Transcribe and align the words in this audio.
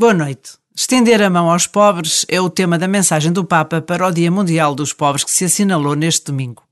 Boa 0.00 0.14
noite. 0.14 0.52
Estender 0.74 1.20
a 1.20 1.28
mão 1.28 1.50
aos 1.50 1.66
pobres 1.66 2.24
é 2.26 2.40
o 2.40 2.48
tema 2.48 2.78
da 2.78 2.88
mensagem 2.88 3.30
do 3.30 3.44
Papa 3.44 3.82
para 3.82 4.06
o 4.06 4.10
Dia 4.10 4.30
Mundial 4.30 4.74
dos 4.74 4.94
Pobres 4.94 5.22
que 5.22 5.30
se 5.30 5.44
assinalou 5.44 5.94
neste 5.94 6.24
domingo. 6.24 6.62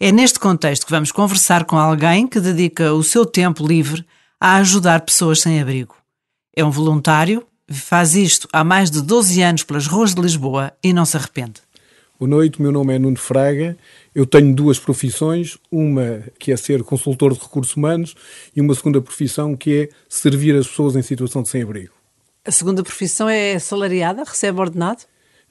É 0.00 0.10
neste 0.10 0.38
contexto 0.38 0.86
que 0.86 0.90
vamos 0.90 1.12
conversar 1.12 1.66
com 1.66 1.76
alguém 1.76 2.26
que 2.26 2.40
dedica 2.40 2.94
o 2.94 3.04
seu 3.04 3.26
tempo 3.26 3.66
livre 3.66 4.02
a 4.40 4.56
ajudar 4.56 5.02
pessoas 5.02 5.42
sem 5.42 5.60
abrigo. 5.60 5.94
É 6.56 6.64
um 6.64 6.70
voluntário, 6.70 7.46
faz 7.70 8.14
isto 8.14 8.48
há 8.50 8.64
mais 8.64 8.90
de 8.90 9.02
12 9.02 9.42
anos 9.42 9.62
pelas 9.62 9.86
ruas 9.86 10.14
de 10.14 10.22
Lisboa 10.22 10.72
e 10.82 10.94
não 10.94 11.04
se 11.04 11.18
arrepende. 11.18 11.60
Boa 12.18 12.30
noite, 12.30 12.62
meu 12.62 12.72
nome 12.72 12.94
é 12.94 12.98
Nuno 12.98 13.18
Fraga. 13.18 13.76
Eu 14.14 14.24
tenho 14.24 14.54
duas 14.54 14.78
profissões, 14.78 15.58
uma 15.70 16.24
que 16.38 16.50
é 16.50 16.56
ser 16.56 16.82
consultor 16.82 17.34
de 17.34 17.40
recursos 17.40 17.76
humanos 17.76 18.14
e 18.56 18.60
uma 18.62 18.74
segunda 18.74 19.02
profissão 19.02 19.54
que 19.54 19.82
é 19.82 19.88
servir 20.08 20.56
as 20.56 20.66
pessoas 20.66 20.96
em 20.96 21.02
situação 21.02 21.42
de 21.42 21.50
sem-abrigo. 21.50 22.03
A 22.46 22.50
segunda 22.50 22.82
profissão 22.82 23.26
é 23.26 23.58
salariada? 23.58 24.22
Recebe 24.22 24.60
ordenado? 24.60 25.04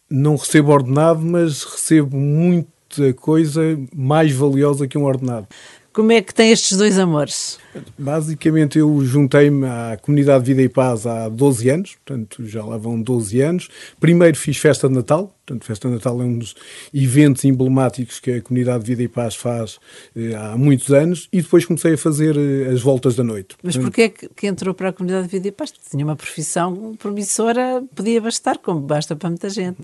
Não 0.07 0.35
recebo 0.35 0.71
ordenado, 0.71 1.21
mas 1.21 1.63
recebo 1.63 2.15
muita 2.15 3.13
coisa 3.15 3.61
mais 3.95 4.31
valiosa 4.31 4.87
que 4.87 4.95
um 4.95 5.05
ordenado. 5.05 5.47
Como 5.93 6.11
é 6.11 6.23
que 6.23 6.33
tem 6.33 6.51
estes 6.51 6.75
dois 6.75 6.97
amores? 6.97 7.59
Basicamente, 7.97 8.79
eu 8.79 8.99
juntei-me 9.05 9.67
à 9.67 9.95
Comunidade 10.01 10.43
Vida 10.43 10.63
e 10.63 10.67
Paz 10.67 11.05
há 11.05 11.29
12 11.29 11.69
anos, 11.69 11.95
portanto, 12.03 12.47
já 12.47 12.65
lá 12.65 12.77
vão 12.77 12.99
12 12.99 13.39
anos. 13.41 13.69
Primeiro 13.99 14.35
fiz 14.35 14.57
festa 14.57 14.87
de 14.87 14.95
Natal, 14.95 15.35
portanto, 15.45 15.63
festa 15.65 15.87
de 15.87 15.93
Natal 15.93 16.19
é 16.19 16.23
um 16.23 16.39
dos 16.39 16.55
eventos 16.91 17.45
emblemáticos 17.45 18.19
que 18.19 18.31
a 18.31 18.41
Comunidade 18.41 18.83
Vida 18.83 19.03
e 19.03 19.07
Paz 19.07 19.35
faz 19.35 19.79
eh, 20.15 20.33
há 20.33 20.57
muitos 20.57 20.91
anos, 20.91 21.29
e 21.31 21.43
depois 21.43 21.63
comecei 21.63 21.93
a 21.93 21.97
fazer 21.97 22.35
eh, 22.37 22.71
as 22.71 22.81
voltas 22.81 23.15
da 23.15 23.23
noite. 23.23 23.55
Mas 23.61 23.77
porquê 23.77 24.01
é 24.01 24.09
que, 24.09 24.29
que 24.29 24.47
entrou 24.47 24.73
para 24.73 24.89
a 24.89 24.93
Comunidade 24.93 25.27
Vida 25.27 25.47
e 25.47 25.51
Paz? 25.51 25.71
Tinha 25.91 26.03
uma 26.03 26.15
profissão 26.15 26.95
promissora, 26.97 27.83
podia 27.93 28.19
bastar, 28.19 28.57
como 28.57 28.79
basta 28.79 29.15
para 29.15 29.29
muita 29.29 29.47
gente. 29.47 29.77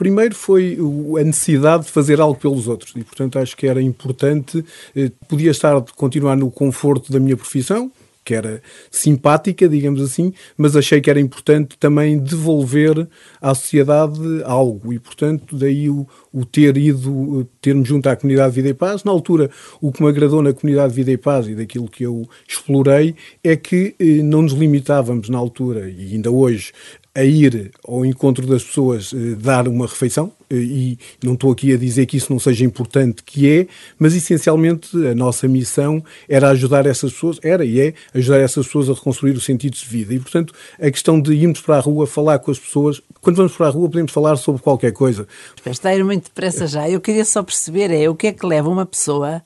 Primeiro 0.00 0.34
foi 0.34 0.78
a 1.20 1.22
necessidade 1.22 1.84
de 1.84 1.90
fazer 1.90 2.22
algo 2.22 2.40
pelos 2.40 2.66
outros 2.66 2.94
e, 2.96 3.04
portanto, 3.04 3.38
acho 3.38 3.54
que 3.54 3.66
era 3.66 3.82
importante. 3.82 4.64
Eh, 4.96 5.12
podia 5.28 5.50
estar, 5.50 5.78
continuar 5.94 6.36
no 6.36 6.50
conforto 6.50 7.12
da 7.12 7.20
minha 7.20 7.36
profissão, 7.36 7.92
que 8.24 8.34
era 8.34 8.62
simpática, 8.90 9.68
digamos 9.68 10.00
assim, 10.00 10.32
mas 10.56 10.74
achei 10.74 11.02
que 11.02 11.10
era 11.10 11.20
importante 11.20 11.76
também 11.78 12.18
devolver 12.18 13.06
à 13.42 13.54
sociedade 13.54 14.18
algo 14.44 14.90
e, 14.90 14.98
portanto, 14.98 15.54
daí 15.54 15.90
o, 15.90 16.06
o 16.32 16.46
ter 16.46 16.78
ido, 16.78 17.46
ter-me 17.60 17.84
junto 17.84 18.08
à 18.08 18.16
Comunidade 18.16 18.54
Vida 18.54 18.70
e 18.70 18.74
Paz. 18.74 19.04
Na 19.04 19.12
altura, 19.12 19.50
o 19.82 19.92
que 19.92 20.02
me 20.02 20.08
agradou 20.08 20.40
na 20.40 20.54
Comunidade 20.54 20.94
Vida 20.94 21.10
e 21.10 21.18
Paz 21.18 21.46
e 21.46 21.54
daquilo 21.54 21.88
que 21.88 22.04
eu 22.04 22.26
explorei 22.48 23.14
é 23.44 23.54
que 23.54 23.94
eh, 23.98 24.22
não 24.22 24.40
nos 24.40 24.52
limitávamos 24.52 25.28
na 25.28 25.36
altura 25.36 25.90
e 25.90 26.14
ainda 26.14 26.30
hoje 26.30 26.72
a 27.14 27.24
ir 27.24 27.72
ao 27.86 28.04
encontro 28.04 28.46
das 28.46 28.62
pessoas, 28.62 29.12
eh, 29.12 29.34
dar 29.34 29.66
uma 29.66 29.86
refeição, 29.86 30.32
eh, 30.48 30.54
e 30.54 30.98
não 31.22 31.34
estou 31.34 31.50
aqui 31.50 31.74
a 31.74 31.76
dizer 31.76 32.06
que 32.06 32.16
isso 32.16 32.32
não 32.32 32.38
seja 32.38 32.64
importante, 32.64 33.24
que 33.24 33.50
é, 33.50 33.66
mas 33.98 34.14
essencialmente 34.14 34.96
a 35.08 35.14
nossa 35.14 35.48
missão 35.48 36.04
era 36.28 36.50
ajudar 36.50 36.86
essas 36.86 37.12
pessoas, 37.12 37.40
era 37.42 37.64
e 37.64 37.80
é, 37.80 37.94
ajudar 38.14 38.38
essas 38.38 38.66
pessoas 38.66 38.88
a 38.88 38.94
reconstruir 38.94 39.32
os 39.32 39.44
sentidos 39.44 39.80
de 39.80 39.86
vida. 39.86 40.14
E, 40.14 40.20
portanto, 40.20 40.54
a 40.80 40.90
questão 40.90 41.20
de 41.20 41.32
irmos 41.32 41.60
para 41.60 41.76
a 41.76 41.80
rua 41.80 42.06
falar 42.06 42.38
com 42.38 42.52
as 42.52 42.58
pessoas, 42.58 43.02
quando 43.20 43.36
vamos 43.36 43.56
para 43.56 43.66
a 43.66 43.70
rua 43.70 43.88
podemos 43.88 44.12
falar 44.12 44.36
sobre 44.36 44.62
qualquer 44.62 44.92
coisa. 44.92 45.26
Está 45.66 45.88
a 45.88 45.96
ir 45.96 46.04
muito 46.04 46.24
depressa 46.24 46.66
já. 46.68 46.88
Eu 46.88 47.00
queria 47.00 47.24
só 47.24 47.42
perceber 47.42 47.90
é 47.90 48.08
o 48.08 48.14
que 48.14 48.28
é 48.28 48.32
que 48.32 48.46
leva 48.46 48.68
uma 48.68 48.86
pessoa 48.86 49.42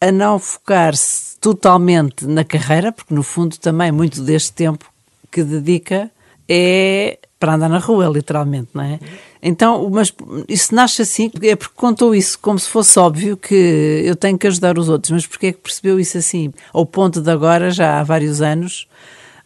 a 0.00 0.12
não 0.12 0.38
focar-se 0.38 1.36
totalmente 1.40 2.26
na 2.26 2.44
carreira, 2.44 2.92
porque 2.92 3.12
no 3.12 3.22
fundo 3.22 3.58
também 3.58 3.90
muito 3.90 4.22
deste 4.22 4.52
tempo 4.52 4.84
que 5.30 5.42
dedica 5.42 6.10
é 6.48 7.18
para 7.38 7.54
andar 7.54 7.68
na 7.68 7.78
rua, 7.78 8.08
literalmente, 8.08 8.68
não 8.72 8.82
é? 8.82 8.98
Então, 9.42 9.88
mas 9.90 10.12
isso 10.48 10.74
nasce 10.74 11.02
assim, 11.02 11.30
é 11.42 11.54
porque 11.54 11.74
contou 11.76 12.14
isso 12.14 12.38
como 12.38 12.58
se 12.58 12.68
fosse 12.68 12.98
óbvio 12.98 13.36
que 13.36 14.02
eu 14.04 14.16
tenho 14.16 14.38
que 14.38 14.46
ajudar 14.46 14.78
os 14.78 14.88
outros, 14.88 15.10
mas 15.10 15.26
porquê 15.26 15.48
é 15.48 15.52
que 15.52 15.58
percebeu 15.58 16.00
isso 16.00 16.16
assim? 16.16 16.52
Ao 16.72 16.86
ponto 16.86 17.20
de 17.20 17.30
agora, 17.30 17.70
já 17.70 18.00
há 18.00 18.02
vários 18.02 18.40
anos, 18.40 18.88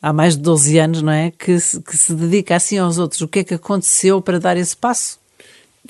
há 0.00 0.12
mais 0.12 0.36
de 0.36 0.42
12 0.42 0.78
anos, 0.78 1.02
não 1.02 1.12
é? 1.12 1.32
Que 1.36 1.58
se, 1.58 1.80
que 1.80 1.96
se 1.96 2.14
dedica 2.14 2.54
assim 2.56 2.78
aos 2.78 2.98
outros. 2.98 3.20
O 3.20 3.28
que 3.28 3.40
é 3.40 3.44
que 3.44 3.54
aconteceu 3.54 4.22
para 4.22 4.38
dar 4.38 4.56
esse 4.56 4.76
passo? 4.76 5.18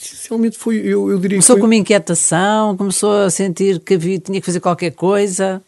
Essencialmente 0.01 0.57
foi, 0.57 0.77
eu, 0.77 1.11
eu 1.11 1.19
diria 1.19 1.37
Começou 1.37 1.57
foi... 1.57 1.61
com 1.61 1.67
uma 1.67 1.77
inquietação, 1.77 2.77
começou 2.77 3.13
a 3.13 3.31
sentir 3.31 3.79
que 3.81 3.95
havia, 3.95 4.19
tinha 4.19 4.41
que 4.41 4.47
fazer 4.47 4.61
qualquer 4.61 4.93
coisa 4.93 5.63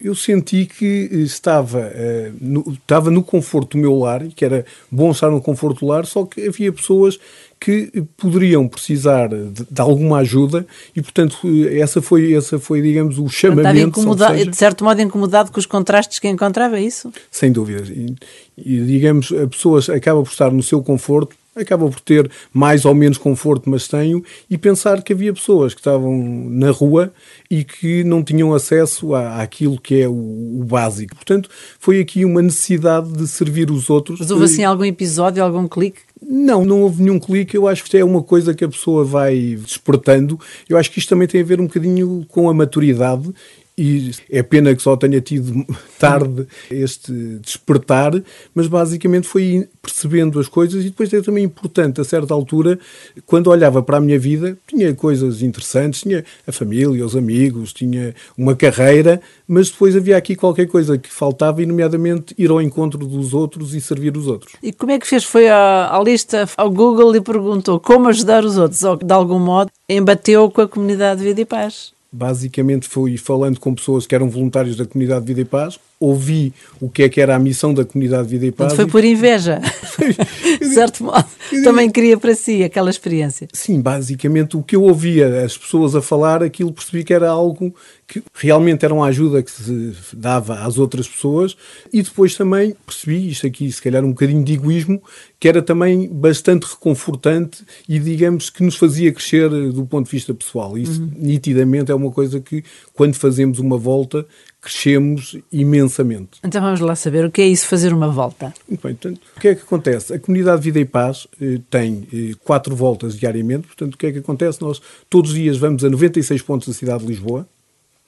eu 0.00 0.14
senti 0.14 0.66
que 0.66 1.08
estava, 1.12 1.78
uh, 1.80 2.34
no, 2.40 2.72
estava 2.72 3.10
no 3.10 3.22
conforto 3.22 3.76
do 3.76 3.80
meu 3.80 3.98
lar, 3.98 4.26
que 4.28 4.44
era 4.44 4.64
bom 4.90 5.10
estar 5.10 5.30
no 5.30 5.40
conforto 5.40 5.80
do 5.80 5.86
lar, 5.86 6.06
só 6.06 6.24
que 6.24 6.46
havia 6.46 6.72
pessoas 6.72 7.18
que 7.60 8.02
poderiam 8.16 8.66
precisar 8.66 9.28
de, 9.28 9.64
de 9.70 9.80
alguma 9.80 10.18
ajuda 10.18 10.66
e, 10.96 11.00
portanto, 11.00 11.36
essa 11.70 12.02
foi, 12.02 12.34
essa 12.34 12.58
foi 12.58 12.82
digamos, 12.82 13.18
o 13.18 13.28
chamamento. 13.28 14.00
Estava 14.00 14.34
seja, 14.34 14.50
de 14.50 14.56
certo 14.56 14.84
modo 14.84 15.00
incomodado 15.00 15.52
com 15.52 15.60
os 15.60 15.66
contrastes 15.66 16.18
que 16.18 16.26
encontrava, 16.28 16.78
é 16.78 16.82
isso? 16.82 17.12
Sem 17.30 17.52
dúvida. 17.52 17.84
E, 17.88 18.16
e, 18.56 18.84
digamos, 18.84 19.32
a 19.32 19.46
pessoa 19.46 19.80
acaba 19.94 20.22
por 20.22 20.30
estar 20.30 20.50
no 20.50 20.62
seu 20.62 20.82
conforto, 20.82 21.36
acaba 21.54 21.88
por 21.88 22.00
ter 22.00 22.30
mais 22.52 22.84
ou 22.84 22.94
menos 22.94 23.18
conforto, 23.18 23.68
mas 23.68 23.86
tenho, 23.86 24.24
e 24.48 24.56
pensar 24.56 25.02
que 25.02 25.12
havia 25.12 25.32
pessoas 25.32 25.74
que 25.74 25.80
estavam 25.80 26.18
na 26.48 26.70
rua 26.70 27.12
e 27.50 27.62
que 27.64 28.02
não 28.04 28.22
tinham 28.22 28.54
acesso 28.54 29.14
à, 29.14 29.42
àquilo 29.42 29.78
que 29.78 30.00
é 30.00 30.08
o, 30.08 30.12
o, 30.12 30.64
básico. 30.64 31.14
Portanto, 31.14 31.50
foi 31.78 32.00
aqui 32.00 32.24
uma 32.24 32.40
necessidade 32.40 33.12
de 33.12 33.26
servir 33.26 33.70
os 33.70 33.90
outros. 33.90 34.20
Mas 34.20 34.30
houve 34.30 34.44
assim 34.44 34.64
algum 34.64 34.84
episódio, 34.84 35.42
algum 35.42 35.68
clique? 35.68 36.00
Não, 36.24 36.64
não 36.64 36.82
houve 36.82 37.02
nenhum 37.02 37.18
clique. 37.18 37.56
Eu 37.56 37.66
acho 37.66 37.84
que 37.84 37.96
é 37.96 38.04
uma 38.04 38.22
coisa 38.22 38.54
que 38.54 38.64
a 38.64 38.68
pessoa 38.68 39.04
vai 39.04 39.58
despertando. 39.60 40.38
Eu 40.68 40.78
acho 40.78 40.90
que 40.90 40.98
isto 40.98 41.08
também 41.08 41.26
tem 41.28 41.40
a 41.40 41.44
ver 41.44 41.60
um 41.60 41.66
bocadinho 41.66 42.24
com 42.28 42.48
a 42.48 42.54
maturidade 42.54 43.32
e 43.76 44.10
é 44.30 44.42
pena 44.42 44.74
que 44.74 44.82
só 44.82 44.96
tenha 44.96 45.20
tido 45.20 45.64
tarde 45.98 46.46
este 46.70 47.12
despertar, 47.40 48.12
mas 48.54 48.66
basicamente 48.66 49.26
foi 49.26 49.68
percebendo 49.80 50.38
as 50.38 50.48
coisas 50.48 50.82
e 50.84 50.90
depois 50.90 51.12
é 51.12 51.20
também 51.22 51.44
importante, 51.44 52.00
a 52.00 52.04
certa 52.04 52.34
altura, 52.34 52.78
quando 53.26 53.48
olhava 53.48 53.82
para 53.82 53.96
a 53.96 54.00
minha 54.00 54.18
vida, 54.18 54.56
tinha 54.66 54.94
coisas 54.94 55.42
interessantes, 55.42 56.02
tinha 56.02 56.24
a 56.46 56.52
família, 56.52 57.04
os 57.04 57.16
amigos, 57.16 57.72
tinha 57.72 58.14
uma 58.36 58.54
carreira, 58.54 59.20
mas 59.48 59.70
depois 59.70 59.96
havia 59.96 60.16
aqui 60.16 60.36
qualquer 60.36 60.66
coisa 60.66 60.98
que 60.98 61.10
faltava, 61.10 61.62
e 61.62 61.66
nomeadamente 61.66 62.34
ir 62.38 62.50
ao 62.50 62.60
encontro 62.60 63.06
dos 63.06 63.34
outros 63.34 63.74
e 63.74 63.80
servir 63.80 64.16
os 64.16 64.26
outros. 64.26 64.54
E 64.62 64.72
como 64.72 64.92
é 64.92 64.98
que 64.98 65.06
fez? 65.06 65.24
Foi 65.24 65.48
à, 65.48 65.94
à 65.94 66.02
lista, 66.02 66.48
ao 66.56 66.70
Google 66.70 67.14
e 67.16 67.20
perguntou 67.20 67.80
como 67.80 68.08
ajudar 68.08 68.44
os 68.44 68.56
outros, 68.56 68.82
ou 68.82 68.96
de 68.96 69.12
algum 69.12 69.38
modo 69.38 69.70
embateu 69.88 70.50
com 70.50 70.60
a 70.60 70.68
comunidade 70.68 71.20
de 71.20 71.26
Vida 71.26 71.40
e 71.40 71.44
Paz? 71.44 71.92
Basicamente 72.12 72.86
fui 72.86 73.16
falando 73.16 73.58
com 73.58 73.74
pessoas 73.74 74.06
que 74.06 74.14
eram 74.14 74.28
voluntários 74.28 74.76
da 74.76 74.84
comunidade 74.84 75.24
Vida 75.24 75.40
e 75.40 75.44
Paz, 75.44 75.80
ouvi 76.02 76.52
o 76.80 76.88
que 76.88 77.04
é 77.04 77.08
que 77.08 77.20
era 77.20 77.36
a 77.36 77.38
missão 77.38 77.72
da 77.72 77.84
comunidade 77.84 78.28
Vida 78.28 78.46
e 78.46 78.52
Paz. 78.52 78.74
Foi 78.74 78.86
por 78.86 79.04
inveja, 79.04 79.60
de 80.58 80.66
certo 80.74 81.04
modo. 81.04 81.24
Também 81.62 81.90
queria 81.90 82.16
para 82.16 82.34
si 82.34 82.64
aquela 82.64 82.90
experiência. 82.90 83.48
Sim, 83.52 83.80
basicamente 83.80 84.56
o 84.56 84.62
que 84.62 84.74
eu 84.74 84.82
ouvia 84.82 85.44
as 85.44 85.56
pessoas 85.56 85.94
a 85.94 86.02
falar, 86.02 86.42
aquilo 86.42 86.72
percebi 86.72 87.04
que 87.04 87.14
era 87.14 87.30
algo 87.30 87.74
que 88.06 88.22
realmente 88.34 88.84
era 88.84 88.92
uma 88.92 89.06
ajuda 89.06 89.42
que 89.42 89.50
se 89.50 89.94
dava 90.14 90.60
às 90.60 90.76
outras 90.76 91.08
pessoas 91.08 91.56
e 91.92 92.02
depois 92.02 92.34
também 92.34 92.76
percebi, 92.84 93.28
isto 93.28 93.46
aqui 93.46 93.70
se 93.70 93.80
calhar 93.80 94.04
um 94.04 94.10
bocadinho 94.10 94.44
de 94.44 94.52
egoísmo, 94.52 95.02
que 95.40 95.48
era 95.48 95.62
também 95.62 96.08
bastante 96.08 96.64
reconfortante 96.64 97.64
e 97.88 97.98
digamos 97.98 98.50
que 98.50 98.62
nos 98.62 98.76
fazia 98.76 99.12
crescer 99.12 99.48
do 99.48 99.86
ponto 99.86 100.06
de 100.06 100.12
vista 100.12 100.34
pessoal. 100.34 100.76
Isso 100.76 101.00
uhum. 101.00 101.10
nitidamente 101.16 101.90
é 101.90 101.94
uma 101.94 102.10
coisa 102.10 102.40
que 102.40 102.62
quando 102.92 103.14
fazemos 103.14 103.58
uma 103.58 103.78
volta 103.78 104.26
crescemos 104.62 105.36
imensamente. 105.50 106.38
Então 106.44 106.62
vamos 106.62 106.78
lá 106.78 106.94
saber 106.94 107.24
o 107.24 107.30
que 107.30 107.42
é 107.42 107.48
isso 107.48 107.66
fazer 107.66 107.92
uma 107.92 108.08
volta. 108.08 108.54
Muito 108.68 108.80
bem, 108.80 108.94
portanto, 108.94 109.20
o 109.36 109.40
que 109.40 109.48
é 109.48 109.54
que 109.56 109.62
acontece? 109.62 110.14
A 110.14 110.20
comunidade 110.20 110.62
Vida 110.62 110.78
e 110.78 110.84
Paz 110.84 111.26
eh, 111.40 111.58
tem 111.68 112.06
eh, 112.12 112.34
quatro 112.44 112.76
voltas 112.76 113.18
diariamente, 113.18 113.66
portanto, 113.66 113.94
o 113.94 113.98
que 113.98 114.06
é 114.06 114.12
que 114.12 114.18
acontece? 114.18 114.62
Nós 114.62 114.80
todos 115.10 115.32
os 115.32 115.36
dias 115.36 115.56
vamos 115.58 115.84
a 115.84 115.90
96 115.90 116.40
pontos 116.42 116.68
da 116.68 116.74
cidade 116.74 117.04
de 117.04 117.10
Lisboa, 117.10 117.44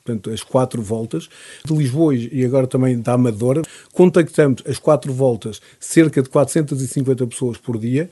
portanto, 0.05 0.31
as 0.31 0.45
quatro 0.45 0.81
voltas, 0.81 1.29
de 1.65 1.75
Lisboa 1.75 2.15
e 2.15 2.45
agora 2.45 2.69
também 2.69 3.01
da 3.01 3.15
Amadora. 3.15 3.63
Contactamos 3.93 4.63
as 4.65 4.79
quatro 4.79 5.13
voltas 5.13 5.61
cerca 5.81 6.23
de 6.23 6.29
450 6.29 7.27
pessoas 7.27 7.59
por 7.59 7.79
dia. 7.79 8.09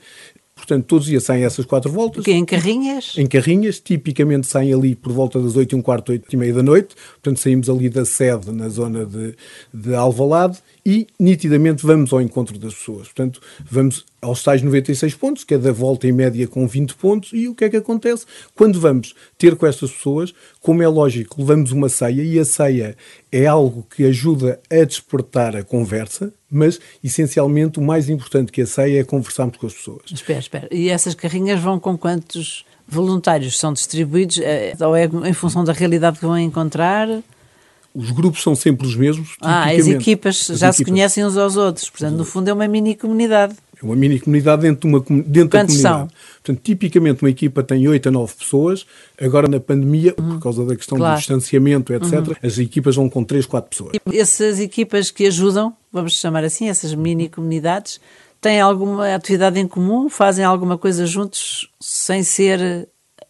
Portanto, 0.55 0.85
todos 0.85 1.05
os 1.05 1.09
dias 1.09 1.23
saem 1.23 1.43
essas 1.43 1.65
quatro 1.65 1.91
voltas. 1.91 2.17
Porque 2.17 2.31
em 2.31 2.45
carrinhas? 2.45 3.15
Em 3.17 3.25
carrinhas, 3.25 3.79
tipicamente 3.79 4.47
saem 4.47 4.73
ali 4.73 4.95
por 4.95 5.11
volta 5.11 5.41
das 5.41 5.55
8 5.55 5.71
e 5.71 5.75
um 5.75 5.81
quarto, 5.81 6.11
8 6.11 6.25
e 6.31 6.37
meia 6.37 6.53
da 6.53 6.63
noite. 6.63 6.95
Portanto, 7.13 7.39
saímos 7.39 7.69
ali 7.69 7.89
da 7.89 8.05
sede, 8.05 8.51
na 8.51 8.69
zona 8.69 9.05
de, 9.05 9.35
de 9.73 9.95
Alvalade, 9.95 10.59
e 10.85 11.07
nitidamente 11.19 11.85
vamos 11.85 12.11
ao 12.11 12.21
encontro 12.21 12.57
das 12.57 12.73
pessoas. 12.73 13.07
Portanto, 13.07 13.41
vamos 13.69 14.05
aos 14.21 14.43
tais 14.43 14.61
96 14.61 15.15
pontos, 15.15 15.43
cada 15.43 15.71
volta 15.71 16.07
em 16.07 16.11
média 16.11 16.47
com 16.47 16.67
20 16.67 16.95
pontos, 16.95 17.31
e 17.33 17.47
o 17.47 17.55
que 17.55 17.65
é 17.65 17.69
que 17.69 17.77
acontece? 17.77 18.25
Quando 18.55 18.79
vamos 18.79 19.13
ter 19.37 19.55
com 19.55 19.65
estas 19.65 19.91
pessoas, 19.91 20.33
como 20.61 20.81
é 20.81 20.87
lógico, 20.87 21.39
levamos 21.39 21.71
uma 21.71 21.89
ceia, 21.89 22.21
e 22.23 22.39
a 22.39 22.45
ceia 22.45 22.95
é 23.31 23.45
algo 23.45 23.85
que 23.95 24.05
ajuda 24.05 24.59
a 24.69 24.83
despertar 24.83 25.55
a 25.55 25.63
conversa, 25.63 26.33
mas 26.49 26.79
essencialmente 27.03 27.79
o 27.79 27.81
mais 27.81 28.09
importante 28.09 28.51
que 28.51 28.61
a 28.61 28.67
ceia 28.67 29.01
é 29.01 29.03
conversarmos 29.03 29.57
com 29.57 29.67
as 29.67 29.73
pessoas. 29.73 30.03
Espera, 30.11 30.39
espera. 30.39 30.67
E 30.71 30.89
essas 30.89 31.15
carrinhas 31.15 31.59
vão 31.59 31.79
com 31.79 31.97
quantos 31.97 32.65
voluntários 32.87 33.57
são 33.57 33.73
distribuídos? 33.73 34.37
Eh, 34.39 34.73
ou 34.79 34.95
é 34.95 35.05
em 35.05 35.33
função 35.33 35.63
da 35.63 35.73
realidade 35.73 36.19
que 36.19 36.25
vão 36.25 36.37
encontrar? 36.37 37.07
Os 37.93 38.11
grupos 38.11 38.41
são 38.41 38.55
sempre 38.55 38.87
os 38.87 38.95
mesmos. 38.95 39.35
Ah, 39.41 39.69
as 39.69 39.87
equipas 39.87 40.49
as 40.49 40.59
já 40.59 40.67
equipas. 40.67 40.75
se 40.77 40.85
conhecem 40.85 41.25
uns 41.25 41.37
aos 41.37 41.55
outros. 41.55 41.89
Portanto, 41.89 42.15
no 42.15 42.25
fundo, 42.25 42.49
é 42.49 42.53
uma 42.53 42.67
mini 42.67 42.95
comunidade. 42.95 43.55
É 43.81 43.85
uma 43.85 43.95
mini 43.95 44.19
comunidade 44.19 44.63
dentro, 44.63 44.89
de 44.89 44.95
uma, 44.95 44.99
dentro 45.23 45.49
da 45.49 45.65
comunidade. 45.65 45.81
São? 45.81 46.07
Portanto, 46.43 46.61
tipicamente 46.63 47.23
uma 47.23 47.29
equipa 47.29 47.61
tem 47.61 47.87
8 47.87 48.09
a 48.09 48.11
9 48.11 48.33
pessoas. 48.33 48.85
Agora, 49.21 49.47
na 49.47 49.59
pandemia, 49.59 50.13
por 50.13 50.39
causa 50.39 50.65
da 50.65 50.75
questão 50.75 50.97
claro. 50.97 51.15
do 51.15 51.19
distanciamento, 51.19 51.93
etc., 51.93 52.13
uhum. 52.13 52.35
as 52.41 52.57
equipas 52.57 52.95
vão 52.95 53.09
com 53.09 53.23
3, 53.23 53.45
4 53.45 53.69
pessoas. 53.69 53.91
E 54.11 54.19
essas 54.19 54.59
equipas 54.59 55.11
que 55.11 55.27
ajudam, 55.27 55.75
vamos 55.91 56.19
chamar 56.19 56.43
assim, 56.43 56.69
essas 56.69 56.95
mini 56.95 57.29
comunidades, 57.29 57.99
têm 58.41 58.59
alguma 58.59 59.13
atividade 59.13 59.59
em 59.59 59.67
comum? 59.67 60.09
Fazem 60.09 60.43
alguma 60.43 60.77
coisa 60.77 61.05
juntos 61.05 61.69
sem 61.79 62.23
ser 62.23 62.87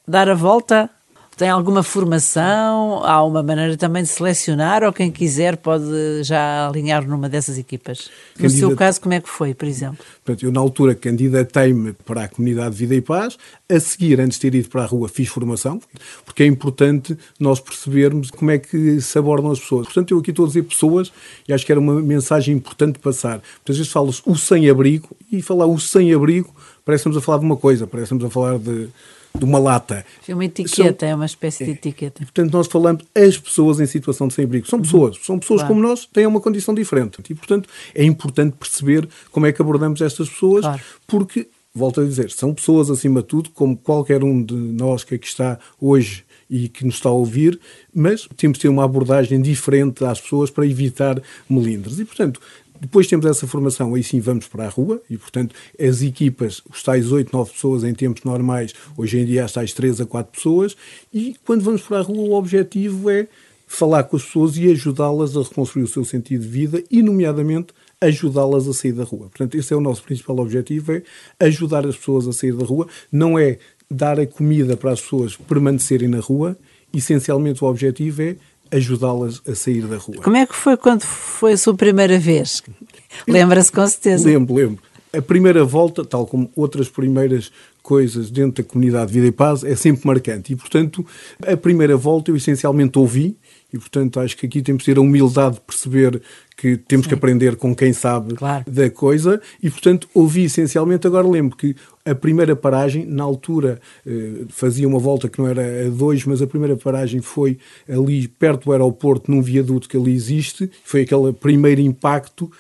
dar 0.07 0.29
a 0.29 0.33
volta 0.35 0.89
tem 1.37 1.49
alguma 1.49 1.83
formação? 1.83 3.03
Há 3.03 3.23
uma 3.23 3.41
maneira 3.41 3.75
também 3.77 4.03
de 4.03 4.09
selecionar 4.09 4.83
ou 4.83 4.93
quem 4.93 5.11
quiser 5.11 5.57
pode 5.57 6.23
já 6.23 6.67
alinhar 6.67 7.07
numa 7.07 7.27
dessas 7.27 7.57
equipas? 7.57 8.09
No 8.39 8.49
seu 8.49 8.75
caso, 8.75 9.01
como 9.01 9.13
é 9.13 9.21
que 9.21 9.29
foi, 9.29 9.53
por 9.53 9.67
exemplo? 9.67 10.03
Portanto, 10.23 10.45
eu 10.45 10.51
na 10.51 10.59
altura 10.59 10.95
candidatei-me 10.95 11.93
para 11.93 12.23
a 12.23 12.27
Comunidade 12.27 12.75
Vida 12.75 12.95
e 12.95 13.01
Paz. 13.01 13.37
A 13.69 13.79
seguir, 13.79 14.19
antes 14.19 14.37
de 14.37 14.49
ter 14.49 14.57
ido 14.57 14.69
para 14.69 14.83
a 14.83 14.85
rua, 14.85 15.09
fiz 15.09 15.27
formação, 15.27 15.81
porque 16.25 16.43
é 16.43 16.45
importante 16.45 17.17
nós 17.39 17.59
percebermos 17.59 18.29
como 18.29 18.51
é 18.51 18.57
que 18.57 19.01
se 19.01 19.17
abordam 19.17 19.51
as 19.51 19.59
pessoas. 19.59 19.87
Portanto, 19.87 20.11
eu 20.11 20.19
aqui 20.19 20.29
estou 20.29 20.45
a 20.45 20.47
dizer 20.47 20.63
pessoas 20.63 21.11
e 21.47 21.53
acho 21.53 21.65
que 21.65 21.71
era 21.71 21.79
uma 21.79 22.01
mensagem 22.01 22.55
importante 22.55 22.99
passar. 22.99 23.41
Muitas 23.57 23.77
vezes 23.77 23.91
fala-se 23.91 24.21
o 24.25 24.35
sem-abrigo 24.35 25.09
e 25.31 25.41
falar 25.41 25.65
o 25.65 25.79
sem-abrigo 25.79 26.53
parece-nos 26.85 27.17
a 27.17 27.21
falar 27.21 27.39
de 27.39 27.45
uma 27.45 27.57
coisa, 27.57 27.87
parece-nos 27.87 28.23
a 28.25 28.29
falar 28.29 28.57
de 28.57 28.89
de 29.37 29.45
uma 29.45 29.57
lata. 29.57 30.05
É 30.27 30.33
uma 30.33 30.45
etiqueta, 30.45 31.05
são, 31.05 31.09
é 31.09 31.15
uma 31.15 31.25
espécie 31.25 31.65
de 31.65 31.71
é, 31.71 31.73
etiqueta. 31.73 32.23
Portanto, 32.23 32.53
nós 32.53 32.67
falamos 32.67 33.03
as 33.15 33.37
pessoas 33.37 33.79
em 33.79 33.85
situação 33.85 34.27
de 34.27 34.35
sem-abrigo. 34.35 34.67
São 34.67 34.79
pessoas, 34.79 35.17
são 35.23 35.39
pessoas 35.39 35.61
claro. 35.61 35.73
como 35.73 35.87
nós, 35.87 36.05
têm 36.05 36.27
uma 36.27 36.39
condição 36.39 36.73
diferente. 36.73 37.21
E, 37.27 37.33
portanto, 37.33 37.67
é 37.95 38.03
importante 38.03 38.55
perceber 38.57 39.07
como 39.31 39.45
é 39.45 39.51
que 39.51 39.61
abordamos 39.61 40.01
estas 40.01 40.29
pessoas, 40.29 40.61
claro. 40.61 40.81
porque, 41.07 41.47
volto 41.73 42.01
a 42.01 42.05
dizer, 42.05 42.29
são 42.29 42.53
pessoas 42.53 42.91
acima 42.91 43.21
de 43.21 43.27
tudo, 43.27 43.49
como 43.49 43.75
qualquer 43.75 44.23
um 44.23 44.43
de 44.43 44.53
nós 44.53 45.03
que 45.03 45.15
aqui 45.15 45.27
está 45.27 45.57
hoje 45.81 46.23
e 46.47 46.69
que 46.69 46.85
nos 46.85 46.95
está 46.95 47.09
a 47.09 47.13
ouvir, 47.13 47.59
mas 47.91 48.27
temos 48.37 48.59
de 48.59 48.63
ter 48.63 48.69
uma 48.69 48.83
abordagem 48.83 49.41
diferente 49.41 50.05
às 50.05 50.21
pessoas 50.21 50.51
para 50.51 50.67
evitar 50.67 51.19
melindres. 51.49 51.97
E, 51.97 52.05
portanto, 52.05 52.39
depois 52.83 53.07
temos 53.07 53.25
essa 53.25 53.47
formação, 53.47 53.95
aí 53.95 54.03
sim 54.03 54.19
vamos 54.19 54.45
para 54.45 54.65
a 54.65 54.69
rua 54.69 55.01
e, 55.09 55.17
portanto, 55.17 55.55
as 55.79 56.01
equipas, 56.01 56.61
os 56.69 56.83
tais 56.83 57.13
8, 57.13 57.31
9 57.31 57.53
pessoas 57.53 57.81
em 57.85 57.93
tempos 57.93 58.25
normais, 58.25 58.73
hoje 58.97 59.19
em 59.19 59.25
dia 59.25 59.45
as 59.45 59.53
tais 59.53 59.71
3 59.71 60.01
a 60.01 60.05
4 60.05 60.33
pessoas, 60.33 60.75
e 61.13 61.33
quando 61.45 61.61
vamos 61.61 61.81
para 61.81 61.99
a 61.99 62.01
rua 62.01 62.27
o 62.27 62.33
objetivo 62.33 63.09
é 63.09 63.29
falar 63.65 64.03
com 64.03 64.17
as 64.17 64.23
pessoas 64.23 64.57
e 64.57 64.69
ajudá-las 64.69 65.37
a 65.37 65.43
reconstruir 65.43 65.83
o 65.83 65.87
seu 65.87 66.03
sentido 66.03 66.41
de 66.41 66.47
vida 66.49 66.83
e, 66.91 67.01
nomeadamente, 67.01 67.67
ajudá-las 68.01 68.67
a 68.67 68.73
sair 68.73 68.91
da 68.91 69.05
rua. 69.05 69.29
Portanto, 69.29 69.55
esse 69.55 69.73
é 69.73 69.77
o 69.77 69.81
nosso 69.81 70.03
principal 70.03 70.37
objetivo, 70.39 70.91
é 70.91 71.03
ajudar 71.39 71.87
as 71.87 71.95
pessoas 71.95 72.27
a 72.27 72.33
sair 72.33 72.53
da 72.53 72.65
rua, 72.65 72.85
não 73.09 73.39
é 73.39 73.59
dar 73.89 74.19
a 74.19 74.27
comida 74.27 74.75
para 74.75 74.91
as 74.91 74.99
pessoas 74.99 75.37
permanecerem 75.37 76.09
na 76.09 76.19
rua, 76.19 76.57
essencialmente 76.93 77.63
o 77.63 77.67
objetivo 77.67 78.21
é 78.23 78.35
ajudá-las 78.73 79.41
a 79.47 79.55
sair 79.55 79.83
da 79.83 79.97
rua. 79.97 80.21
Como 80.21 80.35
é 80.35 80.45
que 80.45 80.55
foi 80.55 80.75
quando 80.75 81.03
foi 81.03 81.53
a 81.53 81.57
sua 81.57 81.75
primeira 81.75 82.17
vez? 82.17 82.63
Lembra-se 83.27 83.71
com 83.71 83.85
certeza. 83.87 84.27
Lembro, 84.27 84.55
lembro. 84.55 84.83
A 85.15 85.21
primeira 85.21 85.63
volta, 85.63 86.03
tal 86.03 86.25
como 86.25 86.49
outras 86.55 86.89
primeiras 86.89 87.51
coisas 87.83 88.31
dentro 88.31 88.63
da 88.63 88.69
comunidade 88.69 89.13
Vida 89.13 89.27
e 89.27 89.31
Paz, 89.31 89.63
é 89.63 89.75
sempre 89.75 90.07
marcante. 90.07 90.53
E, 90.53 90.55
portanto, 90.55 91.05
a 91.45 91.55
primeira 91.55 91.95
volta 91.95 92.31
eu 92.31 92.35
essencialmente 92.35 92.97
ouvi, 92.97 93.37
e, 93.71 93.77
portanto, 93.77 94.19
acho 94.19 94.37
que 94.37 94.45
aqui 94.45 94.61
temos 94.61 94.83
que 94.83 94.91
ter 94.91 94.99
a 94.99 95.01
humildade 95.01 95.55
de 95.55 95.61
perceber 95.61 96.21
que 96.55 96.77
temos 96.77 97.05
Sim. 97.05 97.09
que 97.09 97.15
aprender 97.15 97.55
com 97.55 97.75
quem 97.75 97.91
sabe 97.91 98.35
claro. 98.35 98.63
da 98.67 98.89
coisa. 98.89 99.41
E, 99.61 99.69
portanto, 99.69 100.07
ouvi 100.13 100.43
essencialmente. 100.43 101.07
Agora 101.07 101.27
lembro 101.27 101.57
que 101.57 101.75
a 102.05 102.13
primeira 102.13 102.55
paragem, 102.55 103.05
na 103.05 103.23
altura, 103.23 103.79
eh, 104.05 104.45
fazia 104.49 104.87
uma 104.87 104.99
volta 104.99 105.29
que 105.29 105.39
não 105.39 105.47
era 105.47 105.87
a 105.87 105.89
dois, 105.89 106.25
mas 106.25 106.41
a 106.41 106.47
primeira 106.47 106.75
paragem 106.75 107.21
foi 107.21 107.57
ali 107.87 108.27
perto 108.27 108.65
do 108.65 108.71
aeroporto, 108.73 109.31
num 109.31 109.41
viaduto 109.41 109.87
que 109.87 109.95
ali 109.95 110.13
existe. 110.13 110.69
Foi 110.83 111.01
aquele 111.01 111.31
primeiro 111.31 111.79
impacto. 111.79 112.51